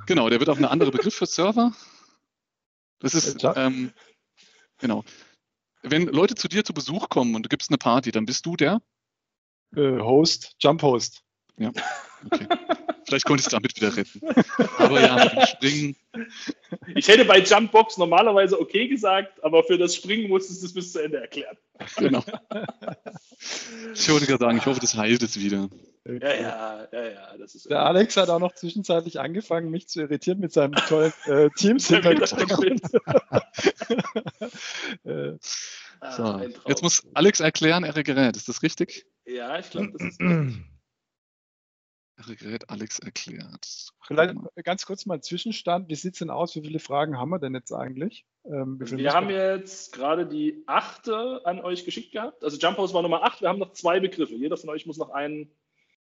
[0.07, 1.73] Genau, der wird auch ein anderer Begriff für Server.
[3.01, 3.93] Das ist, ähm,
[4.79, 5.05] genau.
[5.83, 8.57] Wenn Leute zu dir zu Besuch kommen und du gibst eine Party, dann bist du
[8.57, 8.81] der?
[9.75, 11.23] Äh, Host, Jump Host.
[11.57, 11.73] Ja,
[12.31, 12.47] okay.
[13.07, 14.21] Vielleicht konnte ich es damit wieder retten.
[14.79, 15.97] Aber ja, mit dem Springen.
[16.95, 20.93] Ich hätte bei Jumpbox normalerweise okay gesagt, aber für das Springen musstest du es bis
[20.93, 21.57] zu Ende erklären.
[21.97, 22.23] Genau.
[23.95, 25.69] Ich wollte gerade sagen, ich hoffe, das heilt es wieder.
[26.07, 27.37] Ja, ja, ja, ja.
[27.37, 31.13] Das ist Der Alex hat auch noch zwischenzeitlich angefangen, mich zu irritieren mit seinem tollen
[31.27, 32.31] äh, Teams-Hintergrund.
[35.05, 36.23] äh, so.
[36.23, 38.37] Ah, Jetzt muss Alex erklären, er Gerät.
[38.37, 39.07] Ist das richtig?
[39.27, 40.65] Ja, ich glaube, das ist richtig.
[42.39, 43.93] Gerät Alex erklärt.
[44.07, 44.35] Vielleicht
[44.65, 45.89] ganz kurz mal Zwischenstand.
[45.89, 46.55] Wie sieht es denn aus?
[46.55, 48.27] Wie viele Fragen haben wir denn jetzt eigentlich?
[48.45, 52.45] Ähm, wir haben jetzt gerade die achte an euch geschickt gehabt.
[52.45, 53.41] Also Jump House war Nummer acht.
[53.41, 54.35] Wir haben noch zwei Begriffe.
[54.35, 55.51] Jeder von euch muss noch einen.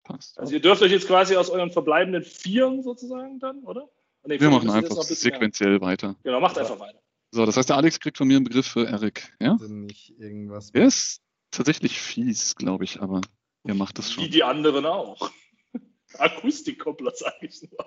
[0.03, 0.39] Passt.
[0.39, 3.89] Also ihr dürft euch jetzt quasi aus euren verbleibenden Vieren sozusagen dann, oder?
[4.25, 5.81] Nee, wir machen einfach sequenziell mehr.
[5.81, 6.15] weiter.
[6.23, 6.99] Genau, macht einfach weiter.
[7.31, 9.33] So, das heißt, der Alex kriegt von mir einen Begriff für Erik.
[9.39, 9.51] Ja?
[9.51, 10.71] Also nicht irgendwas.
[10.71, 11.21] Er ist
[11.51, 13.21] tatsächlich fies, glaube ich, aber
[13.63, 14.23] er macht das schon.
[14.23, 15.31] Wie die anderen auch.
[16.17, 17.85] Akustikkoppler, sage ich nur.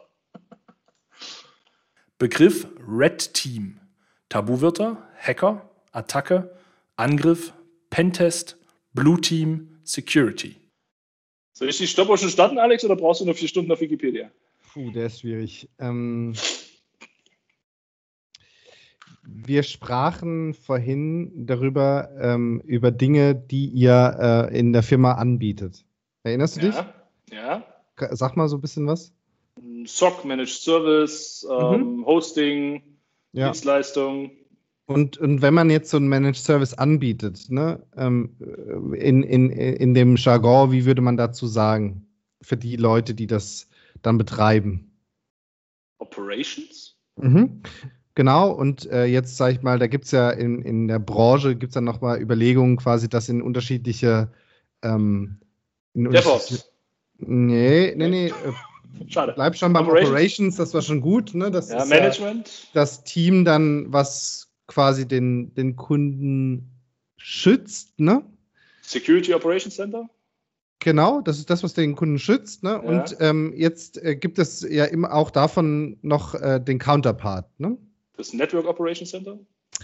[2.19, 3.81] Begriff Red Team.
[4.29, 6.57] Tabuwörter, Hacker, Attacke,
[6.97, 7.53] Angriff,
[7.91, 8.57] Pentest,
[8.95, 10.62] Blue Team, Security.
[11.63, 14.33] Soll ich die Stoppuhr schon starten, Alex, oder brauchst du noch vier Stunden auf Wikipedia?
[14.73, 15.69] Puh, der ist schwierig.
[15.79, 16.35] Ähm,
[19.23, 25.85] wir sprachen vorhin darüber, ähm, über Dinge, die ihr äh, in der Firma anbietet.
[26.25, 27.39] Erinnerst du ja, dich?
[27.39, 27.65] Ja.
[28.11, 29.13] Sag mal so ein bisschen was.
[29.85, 32.07] SOC, Managed Service, ähm, mhm.
[32.07, 32.83] Hosting,
[33.31, 33.45] ja.
[33.45, 34.33] Dienstleistung.
[34.87, 38.37] Und, und wenn man jetzt so einen Managed Service anbietet, ne, ähm,
[38.95, 42.07] in, in, in dem Jargon, wie würde man dazu sagen,
[42.43, 43.69] für die Leute, die das
[44.03, 44.91] dann betreiben?
[45.99, 46.97] Operations?
[47.17, 47.63] Mhm.
[48.15, 51.57] Genau, und äh, jetzt sage ich mal, da gibt es ja in, in der Branche,
[51.57, 54.31] gibt es dann nochmal Überlegungen quasi, das in unterschiedliche
[54.83, 55.39] ähm,
[55.95, 56.71] in DevOps.
[57.19, 58.27] Nee, nee, nee.
[58.27, 58.33] Äh,
[59.09, 59.33] Schade.
[59.35, 60.11] Bleib schon beim Operations.
[60.11, 61.35] Operations, das war schon gut.
[61.35, 61.51] Ne?
[61.51, 62.49] Das ja, Management.
[62.49, 66.71] Ja das Team dann, was quasi den, den Kunden
[67.17, 68.25] schützt, ne?
[68.83, 70.09] Security Operations Center?
[70.81, 72.65] Genau, das ist das, was den Kunden schützt.
[72.65, 72.71] Ne?
[72.71, 72.77] Ja.
[72.79, 77.49] Und ähm, jetzt äh, gibt es ja immer auch davon noch äh, den Counterpart.
[77.61, 77.79] Ne?
[78.17, 79.39] Das Network Operations Center?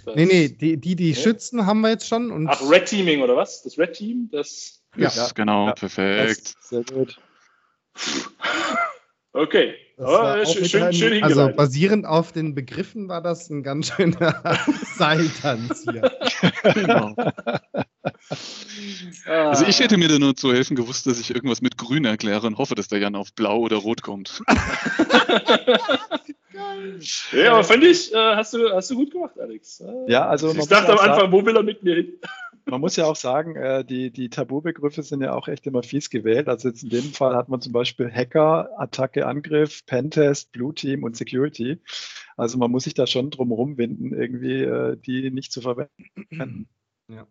[0.05, 1.21] Das nee, nee, die, die, die okay.
[1.23, 2.33] schützen, haben wir jetzt schon.
[2.33, 3.63] Und Ach, Red Teaming oder was?
[3.63, 4.29] Das Red Team?
[4.33, 5.29] Das ja, ja.
[5.35, 5.73] genau, ja.
[5.73, 6.55] perfekt.
[6.61, 7.21] sehr gut.
[9.35, 9.75] Okay.
[10.01, 14.43] Oh, schön, schön, schön also basierend auf den Begriffen war das ein ganz schöner
[14.97, 16.13] Seiltanz hier.
[16.75, 17.17] genau.
[19.27, 22.47] Also ich hätte mir da nur zu helfen gewusst, dass ich irgendwas mit Grün erkläre
[22.47, 24.41] und hoffe, dass der Jan auf Blau oder Rot kommt.
[27.33, 29.83] ja, aber fand ich, äh, hast, du, hast du gut gemacht, Alex.
[30.07, 32.13] Ja, also ich dachte am Anfang, sagen, wo will er mit mir hin?
[32.71, 36.11] Man muss ja auch sagen, äh, die, die Tabubegriffe sind ja auch echt immer fies
[36.11, 36.49] gewählt.
[36.49, 41.03] Also jetzt in dem Fall hat man zum Beispiel Hacker, Attacke, Angriff, Pentest, Blue Team
[41.03, 41.79] und Security.
[42.37, 46.69] Also man muss sich da schon drum rumwinden, irgendwie äh, die nicht zu verwenden.
[47.11, 47.27] Ja.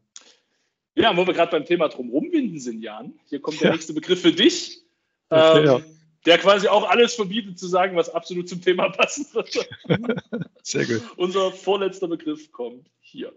[0.95, 3.13] Ja, wo wir gerade beim Thema drum rumwinden sind, Jan.
[3.29, 3.73] Hier kommt der ja.
[3.73, 4.81] nächste Begriff für dich.
[5.29, 5.81] Okay, ähm, ja.
[6.25, 10.39] Der quasi auch alles verbietet zu sagen, was absolut zum Thema passen würde.
[10.63, 11.03] Sehr gut.
[11.15, 13.31] Unser vorletzter Begriff kommt hier.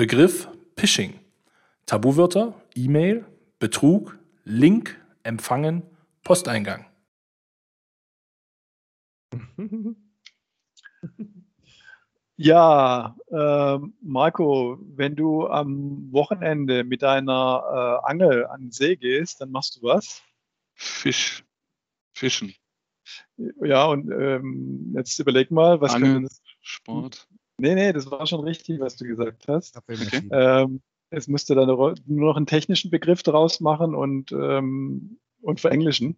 [0.00, 0.48] Begriff
[0.78, 1.20] Phishing.
[1.84, 3.26] Tabuwörter, E-Mail,
[3.58, 5.82] Betrug, Link, Empfangen,
[6.24, 6.86] Posteingang.
[12.36, 19.42] Ja, äh, Marco, wenn du am Wochenende mit deiner äh, Angel an den See gehst,
[19.42, 20.22] dann machst du was?
[20.72, 21.44] Fisch.
[22.14, 22.54] Fischen.
[23.36, 26.26] Ja, und ähm, jetzt überleg mal, was Angeln,
[26.62, 27.28] Sport.
[27.60, 29.76] Nee, nee, das war schon richtig, was du gesagt hast.
[29.76, 30.28] Okay.
[30.30, 30.80] Ähm,
[31.10, 36.16] es musste dann nur noch einen technischen Begriff draus machen und, ähm, und verenglischen.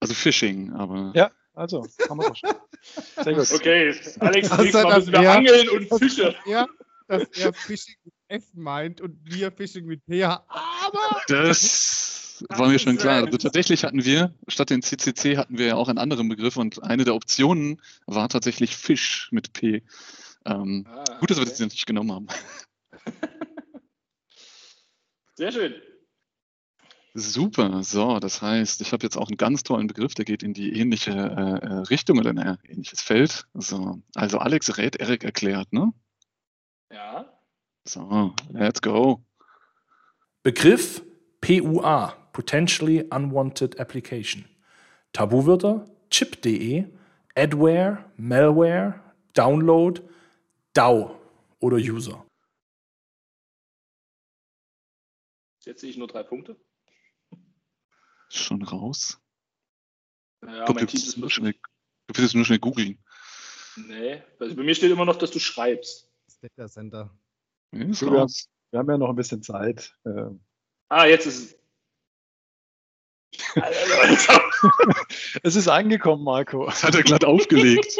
[0.00, 1.12] Also Phishing, aber.
[1.14, 2.50] Ja, also, haben wir doch schon.
[3.24, 3.52] Sehr gut.
[3.52, 6.34] Okay, Alex, nächstes Mal müssen wir angeln und Fische.
[6.46, 6.66] Ja,
[7.06, 10.44] dass er Phishing mit F meint und wir Phishing mit PH.
[10.48, 11.20] Aber.
[11.28, 13.24] Das war mir schon klar.
[13.24, 16.82] Also tatsächlich hatten wir, statt den CCC hatten wir ja auch einen anderen Begriff und
[16.82, 19.82] eine der Optionen war tatsächlich Fisch mit P.
[20.46, 22.26] Ähm, ah, gut, dass wir das nicht genommen haben.
[25.34, 25.74] Sehr schön.
[27.14, 30.54] Super, so, das heißt, ich habe jetzt auch einen ganz tollen Begriff, der geht in
[30.54, 33.46] die ähnliche äh, äh Richtung oder in ein ähnliches Feld.
[33.54, 35.92] So, also Alex rät, Erik erklärt, ne?
[36.92, 37.26] Ja.
[37.84, 39.24] So, let's go.
[40.44, 41.02] Begriff
[41.40, 44.46] PUA, Potentially Unwanted Application.
[45.12, 46.86] Tabuwörter chip.de,
[47.36, 48.98] Adware, Malware,
[49.34, 50.00] Download,
[50.72, 51.20] DAO
[51.60, 52.24] oder User.
[55.66, 56.56] Jetzt sehe ich nur drei Punkte.
[58.30, 59.20] Schon raus?
[60.42, 63.04] Ja, glaub, mein Team ist nur schnell, du willst es nur schnell googeln.
[63.76, 66.10] Nee, also bei mir steht immer noch, dass du schreibst.
[66.40, 67.14] Data Center.
[67.72, 68.32] Ja, wir, haben,
[68.70, 69.94] wir, haben ja noch ein bisschen Zeit.
[70.06, 70.40] Ähm.
[70.88, 71.59] Ah, jetzt ist es.
[75.42, 76.66] es ist angekommen, Marco.
[76.66, 77.96] Das hat er glatt aufgelegt.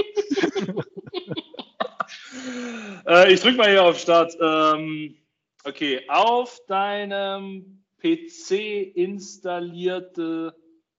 [3.07, 4.37] äh, ich drücke mal hier auf Start.
[4.41, 5.17] Ähm,
[5.65, 10.57] Okay, auf deinem PC installierte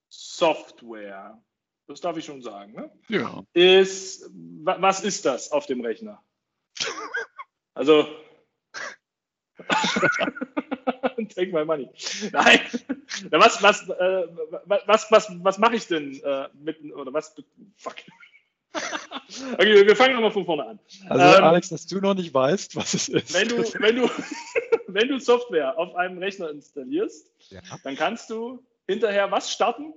[0.07, 1.41] Software,
[1.87, 2.91] das darf ich schon sagen, ne?
[3.07, 3.43] Ja.
[3.53, 6.23] Ist, was ist das auf dem Rechner?
[7.73, 8.05] Also,
[11.35, 11.89] take my money.
[12.31, 12.59] Nein,
[13.31, 14.27] was, was, äh,
[14.65, 17.35] was, was, was mache ich denn äh, mit, oder was,
[17.77, 17.95] fuck.
[19.53, 20.79] okay, wir fangen nochmal von vorne an.
[21.09, 23.33] Also, ähm, Alex, dass du noch nicht weißt, was es ist.
[23.33, 24.09] Wenn du, wenn du,
[24.87, 27.61] wenn du Software auf einem Rechner installierst, ja.
[27.83, 29.93] dann kannst du hinterher was starten?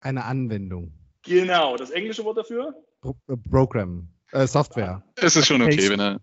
[0.00, 0.92] Eine Anwendung.
[1.22, 2.74] Genau, das englische Wort dafür?
[3.00, 5.02] Pro äh, Program, äh, Software.
[5.16, 6.20] Es ist schon okay, wenn er.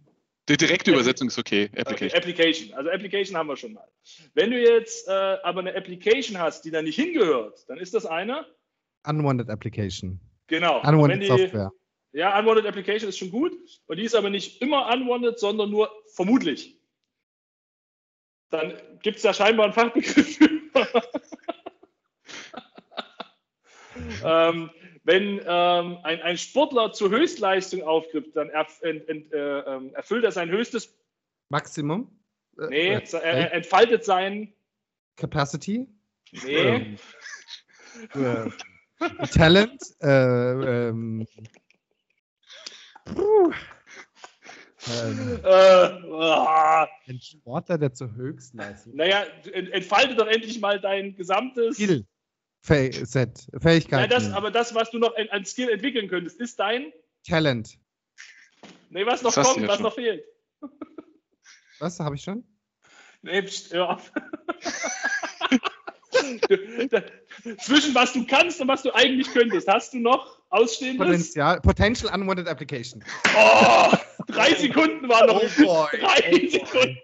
[0.50, 1.70] Die direkte Übersetzung ist okay.
[1.78, 2.08] Application.
[2.08, 2.74] Okay, Application.
[2.74, 3.88] Also Application haben wir schon mal.
[4.34, 8.08] Wenn du jetzt äh, aber eine Application hast, die da nicht hingehört, dann ist das
[8.08, 8.48] eine
[9.06, 10.20] Unwanted Application.
[10.48, 10.82] Genau.
[10.82, 11.72] Unwanted die, Software.
[12.14, 13.54] Ja, Unwanted Application ist schon gut.
[13.86, 16.82] Und die ist aber nicht immer unwanted, sondern nur vermutlich.
[18.50, 18.74] Dann
[19.04, 20.40] gibt es da scheinbar einen Fachbegriff.
[24.24, 24.72] ähm,
[25.04, 30.24] wenn ähm, ein, ein Sportler zur Höchstleistung aufgibt, dann erf ent, ent, äh, ähm, erfüllt
[30.24, 30.96] er sein höchstes
[31.50, 32.10] Maximum?
[32.60, 34.54] Äh, nee, äh, er entfaltet sein
[35.16, 35.88] Capacity?
[36.44, 36.98] Nee.
[38.16, 38.54] Ähm,
[39.00, 39.82] äh, Talent?
[40.02, 41.26] Äh, ähm,
[44.88, 48.96] ähm, äh, ein Sportler, der zur Höchstleistung.
[48.96, 49.24] Naja,
[49.54, 51.76] entfalte doch endlich mal dein gesamtes.
[51.76, 52.06] Skill.
[52.62, 54.12] Set, Fähigkeiten.
[54.12, 56.92] Ja, das, aber das, was du noch an Skill entwickeln könntest, ist dein
[57.28, 57.78] Talent.
[58.90, 59.84] Nee, was noch kommt, was schon.
[59.84, 60.24] noch fehlt.
[61.80, 62.44] Was habe ich schon?
[63.22, 64.12] Nee, pst, hör auf.
[67.62, 70.98] Zwischen was du kannst und was du eigentlich könntest, hast du noch ausstehendes?
[70.98, 73.04] Potenzial, Potential Unwanted Application.
[73.36, 73.94] Oh,
[74.28, 75.42] drei Sekunden waren noch.
[75.42, 75.88] Oh boy.
[76.00, 76.98] Drei oh Sekunden.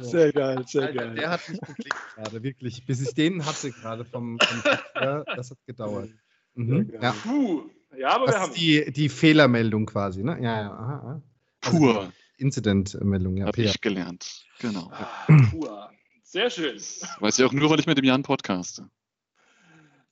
[0.00, 1.14] Sehr geil, sehr Alter, geil.
[1.14, 2.86] Der hat mich geklickt gerade, wirklich.
[2.86, 6.10] Bis ich den hatte gerade vom, vom ja, das hat gedauert.
[6.54, 6.92] Mhm.
[7.00, 7.12] Ja.
[7.12, 7.62] Puh.
[7.96, 8.50] ja, aber das wir haben.
[8.50, 10.32] Ist die, die Fehlermeldung quasi, ne?
[10.32, 10.70] Ja, ja.
[10.70, 11.22] Aha, aha.
[11.62, 12.12] Also Pur.
[12.36, 13.46] Incident-Meldung, ja.
[13.46, 14.44] Habe ich gelernt.
[14.58, 14.90] Genau.
[14.92, 15.90] Ah, pur.
[16.22, 16.76] Sehr schön.
[17.20, 18.90] Weiß ich auch nur, weil ich mit dem Jan podcaste.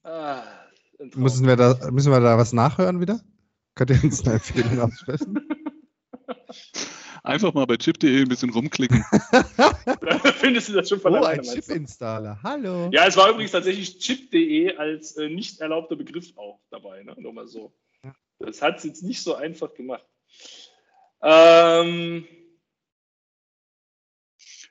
[0.03, 0.43] Ah,
[1.15, 3.21] müssen, wir da, müssen wir da was nachhören wieder?
[3.75, 5.47] Könnt ihr uns eine Empfehlung aussprechen?
[7.23, 9.05] Einfach mal bei chip.de ein bisschen rumklicken.
[10.37, 12.39] findest du das schon von Oh, ein Chip-Installer.
[12.43, 12.89] Hallo.
[12.93, 17.03] Ja, es war übrigens tatsächlich chip.de als äh, nicht erlaubter Begriff auch dabei.
[17.03, 17.15] Ne?
[17.19, 17.73] Nur mal so.
[18.39, 20.05] Das hat es jetzt nicht so einfach gemacht.
[21.23, 22.27] Ähm,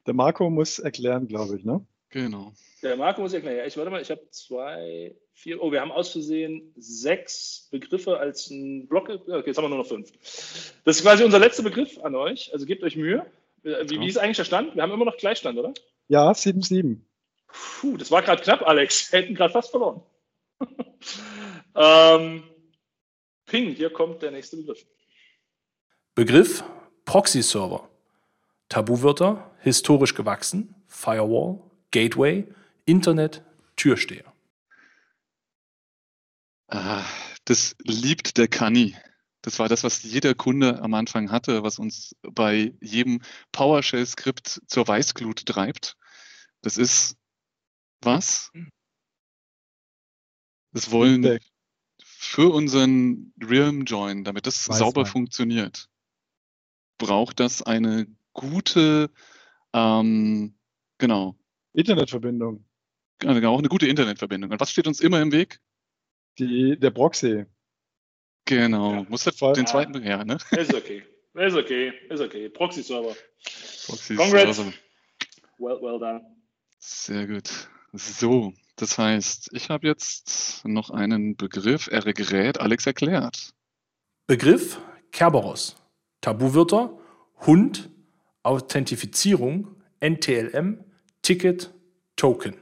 [0.08, 1.86] der Marco muss erklären, glaube ich, ne?
[2.10, 2.54] Genau.
[2.82, 3.58] Der Marco muss erklären.
[3.58, 8.18] Ja, ich warte mal, ich habe zwei, vier, oh, wir haben aus Versehen sechs Begriffe
[8.18, 9.10] als ein Block.
[9.10, 10.12] Okay, jetzt haben wir nur noch fünf.
[10.86, 12.52] Das ist quasi unser letzter Begriff an euch.
[12.54, 13.26] Also gebt euch Mühe.
[13.64, 14.76] Wie, wie ist eigentlich der Stand?
[14.76, 15.74] Wir haben immer noch Gleichstand, oder?
[16.08, 16.98] Ja, 7-7.
[17.82, 19.12] Puh, das war gerade knapp, Alex.
[19.12, 20.02] Wir hätten gerade fast verloren.
[21.76, 22.44] ähm,
[23.46, 24.86] Ping, hier kommt der nächste Begriff.
[26.16, 26.64] Begriff
[27.06, 27.90] Proxy-Server.
[28.70, 31.60] Tabuwörter historisch gewachsen, Firewall,
[31.92, 32.46] Gateway,
[32.90, 33.44] Internet,
[33.76, 34.34] Türsteher.
[36.70, 37.06] Ah,
[37.46, 38.98] das liebt der Kani.
[39.44, 43.22] Das war das, was jeder Kunde am Anfang hatte, was uns bei jedem
[43.52, 45.98] PowerShell-Skript zur Weißglut treibt.
[46.62, 47.16] Das ist
[48.02, 48.52] was?
[50.72, 51.40] Das wollen
[52.02, 55.12] für unseren Realm Join, damit das Weiß sauber man.
[55.12, 55.90] funktioniert,
[56.98, 59.12] braucht das eine gute,
[59.74, 60.58] ähm,
[60.98, 61.36] genau.
[61.74, 62.66] Internetverbindung.
[63.20, 64.52] Genau, auch eine gute Internetverbindung.
[64.52, 65.60] Und was steht uns immer im Weg?
[66.38, 67.46] Die, der Proxy.
[68.46, 68.94] Genau.
[68.94, 70.38] Ja, Muss das den zweiten, ja, ne?
[70.52, 71.04] Ist okay.
[71.36, 71.94] Ist okay.
[72.10, 72.50] Ist okay.
[72.50, 73.16] Proxy-Server.
[73.86, 74.74] Proxy-Server.
[75.58, 76.22] Well, well done.
[76.80, 77.70] Sehr gut.
[77.92, 83.54] So, das heißt, ich habe jetzt noch einen Begriff, R-Gerät, Alex erklärt.
[84.28, 84.80] Begriff
[85.12, 85.76] Kerberos.
[86.22, 86.98] Tabuwörter
[87.46, 87.90] Hund,
[88.44, 90.84] Authentifizierung, NTLM,
[91.22, 91.74] Ticket,
[92.16, 92.56] Token.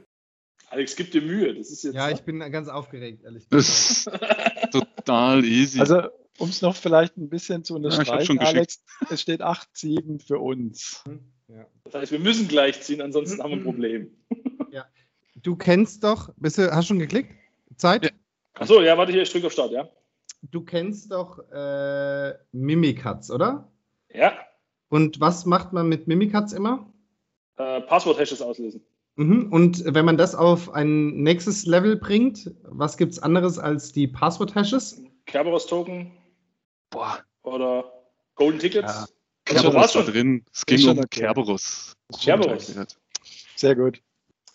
[0.69, 1.53] Alex, gib dir Mühe.
[1.55, 4.71] Das ist jetzt ja, ich bin ganz aufgeregt, ehrlich gesagt.
[4.71, 5.79] total easy.
[5.79, 6.03] Also,
[6.37, 11.03] um es noch vielleicht ein bisschen zu unterstreichen, ja, Alex, es steht 8-7 für uns.
[11.47, 11.65] Ja.
[11.85, 14.11] Das heißt, wir müssen gleich ziehen, ansonsten haben wir ein Problem.
[14.69, 14.85] Ja.
[15.33, 17.33] Du kennst doch, bist du, hast du schon geklickt?
[17.77, 18.03] Zeit?
[18.03, 18.11] Ja.
[18.55, 19.89] Achso, ja, warte hier, ich drücke auf Start, ja.
[20.41, 23.71] Du kennst doch äh, Mimikatz, oder?
[24.13, 24.37] Ja.
[24.89, 26.91] Und was macht man mit Mimikatz immer?
[27.55, 28.85] Äh, Passwort-Hashes auslösen.
[29.17, 29.51] Mhm.
[29.51, 34.07] Und wenn man das auf ein nächstes Level bringt, was gibt es anderes als die
[34.07, 35.01] Passwort-Hashes?
[35.25, 36.11] Kerberos-Token.
[36.91, 37.19] Boah.
[37.41, 37.91] Oder
[38.35, 38.93] Golden Tickets.
[38.93, 39.07] Ja.
[39.45, 40.45] Kerberos war drin.
[40.53, 41.21] Es ging um okay.
[41.21, 41.93] Kerberos.
[42.21, 42.75] Kerberos.
[43.55, 44.01] Sehr gut.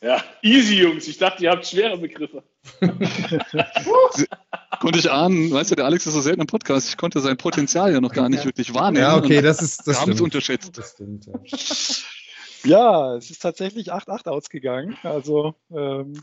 [0.00, 1.08] Ja, easy, Jungs.
[1.08, 2.42] Ich dachte, ihr habt schwere Begriffe.
[4.80, 7.36] konnte ich ahnen, weißt du, der Alex ist so selten im Podcast, ich konnte sein
[7.36, 9.04] Potenzial ja noch gar nicht wirklich wahrnehmen.
[9.04, 9.96] Ja, okay, das ist das.
[9.96, 10.76] Wir haben es unterschätzt.
[10.76, 11.34] Das stimmt, ja.
[12.64, 14.96] ja, es ist tatsächlich 8-8 ausgegangen.
[15.02, 16.22] Also ähm,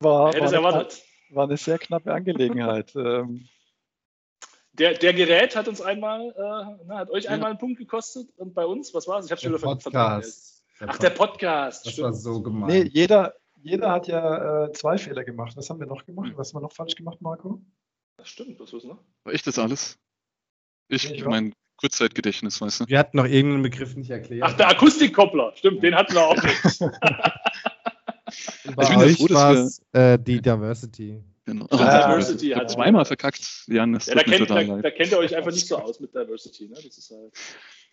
[0.00, 0.88] war, war, eine,
[1.30, 2.94] war, eine, sehr knappe Angelegenheit.
[2.96, 3.48] ähm,
[4.72, 7.30] der, der, Gerät hat uns einmal, äh, na, hat euch ja.
[7.30, 9.26] einmal einen Punkt gekostet und bei uns, was war es?
[9.26, 10.62] Ich habe schon wieder Podcast.
[10.86, 11.84] Ach, der Podcast.
[11.84, 12.04] Das stimmt.
[12.06, 12.68] war so gemein.
[12.68, 15.56] Nee, jeder, jeder hat ja äh, zwei Fehler gemacht.
[15.56, 16.32] Was haben wir noch gemacht?
[16.36, 17.60] Was haben wir noch falsch gemacht, Marco?
[18.16, 19.02] Das stimmt, was ist noch?
[19.24, 19.98] War ich das alles?
[20.88, 22.86] Ich, ich mein Kurzzeitgedächtnis, weißt du?
[22.88, 24.42] Wir hatten noch irgendeinen Begriff nicht erklärt.
[24.44, 26.80] Ach, der Akustikkoppler, stimmt, den hatten wir auch nicht.
[28.76, 31.22] Bei ich bin euch froh, war es äh, die Diversity.
[31.46, 31.64] Genau.
[31.70, 33.94] Also Diversity habe zweimal verkackt, Jan.
[33.94, 36.68] Das ja, da, kennt, da, da, kennt ihr euch einfach nicht so aus mit Diversity.
[36.68, 36.74] Ne?
[36.74, 37.32] Das ist halt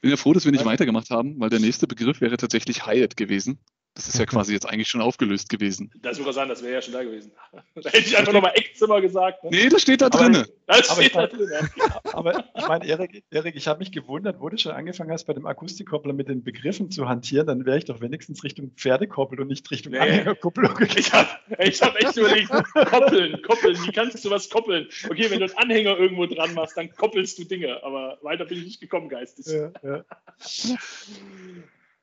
[0.06, 3.18] bin ja froh, dass wir nicht weitergemacht haben, weil der nächste Begriff wäre tatsächlich Hyatt
[3.18, 3.58] gewesen.
[3.96, 5.90] Das ist ja quasi jetzt eigentlich schon aufgelöst gewesen.
[6.02, 7.32] Das würde sagen, das wäre ja schon da gewesen.
[7.76, 9.46] da hätte ich einfach nochmal Eckzimmer gesagt.
[9.46, 9.52] Ne?
[9.52, 10.46] Nee, das steht da drin.
[10.68, 11.50] Das aber, steht da drin.
[12.12, 15.34] aber ich meine, Erik, Erik, ich habe mich gewundert, wo du schon angefangen hast, bei
[15.34, 19.48] dem Akustikkoppler mit den Begriffen zu hantieren, dann wäre ich doch wenigstens Richtung Pferdekoppel und
[19.48, 20.00] nicht Richtung nee.
[20.00, 20.78] Anhängerkupplung.
[20.98, 21.30] Ich habe
[21.60, 24.90] ich hab echt überlegt, koppeln, koppeln, wie kannst du was koppeln?
[25.10, 28.58] Okay, wenn du einen Anhänger irgendwo dran machst, dann koppelst du Dinge, aber weiter bin
[28.58, 29.46] ich nicht gekommen, geistig.
[29.46, 30.04] Ja, ja.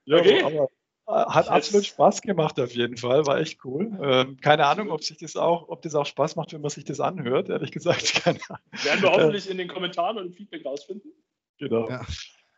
[0.07, 0.43] ja okay.
[0.43, 0.71] aber
[1.07, 3.99] hat absolut Spaß gemacht auf jeden Fall, war echt cool.
[4.03, 6.85] Ähm, keine Ahnung, ob sich das auch, ob das auch Spaß macht, wenn man sich
[6.85, 8.15] das anhört, ehrlich gesagt.
[8.23, 11.13] Keine Werden wir hoffentlich in den Kommentaren und im Feedback rausfinden.
[11.59, 11.89] Genau.
[11.89, 12.03] Ja.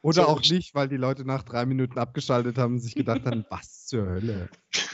[0.03, 3.47] Oder auch nicht, weil die Leute nach drei Minuten abgeschaltet haben und sich gedacht haben,
[3.51, 4.51] was zur Hölle.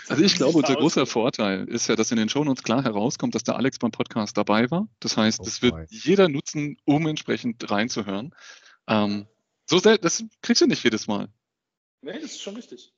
[0.08, 3.42] Also ich glaube, unser großer Vorteil ist ja, dass in den Shownotes klar herauskommt, dass
[3.42, 4.86] der Alex beim Podcast dabei war.
[5.00, 8.32] Das heißt, es oh, wird jeder nutzen, um entsprechend reinzuhören.
[8.86, 9.26] Ähm,
[9.66, 11.28] so das kriegst du nicht jedes Mal.
[12.02, 12.92] Nee, das ist schon richtig.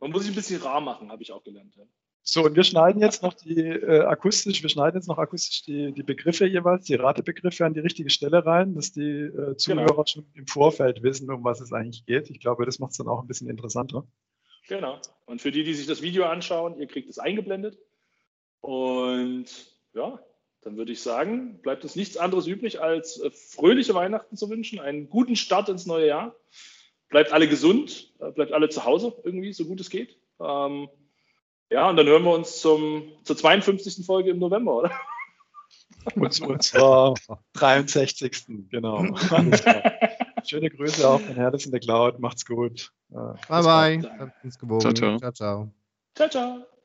[0.00, 1.74] Man muss sich ein bisschen rar machen, habe ich auch gelernt.
[1.76, 1.84] Ja.
[2.30, 5.92] So, und wir schneiden jetzt noch die äh, akustisch, wir schneiden jetzt noch akustisch die,
[5.92, 9.54] die Begriffe jeweils, die Ratebegriffe an die richtige Stelle rein, dass die äh, genau.
[9.54, 10.06] Zuhörer genau.
[10.06, 12.28] schon im Vorfeld wissen, um was es eigentlich geht.
[12.28, 14.06] Ich glaube, das macht es dann auch ein bisschen interessanter.
[14.68, 15.00] Genau.
[15.24, 17.78] Und für die, die sich das Video anschauen, ihr kriegt es eingeblendet.
[18.60, 19.46] Und
[19.94, 20.20] ja,
[20.60, 24.80] dann würde ich sagen, bleibt uns nichts anderes übrig, als äh, fröhliche Weihnachten zu wünschen,
[24.80, 26.36] einen guten Start ins neue Jahr
[27.08, 30.18] bleibt alle gesund, äh, bleibt alle zu Hause irgendwie, so gut es geht.
[30.40, 30.88] Ähm,
[31.70, 34.04] ja, und dann hören wir uns zum, zur 52.
[34.06, 34.92] Folge im November, oder?
[36.14, 37.14] Und, und zwar
[37.54, 38.46] 63.
[38.70, 39.04] Genau.
[40.46, 42.18] Schöne Grüße auch von Herdes in der Cloud.
[42.20, 42.92] Macht's gut.
[43.10, 44.00] Bye, bye.
[44.00, 45.18] Ciao, ciao.
[45.18, 45.70] Ciao, ciao.
[46.14, 46.77] Ciao, ciao.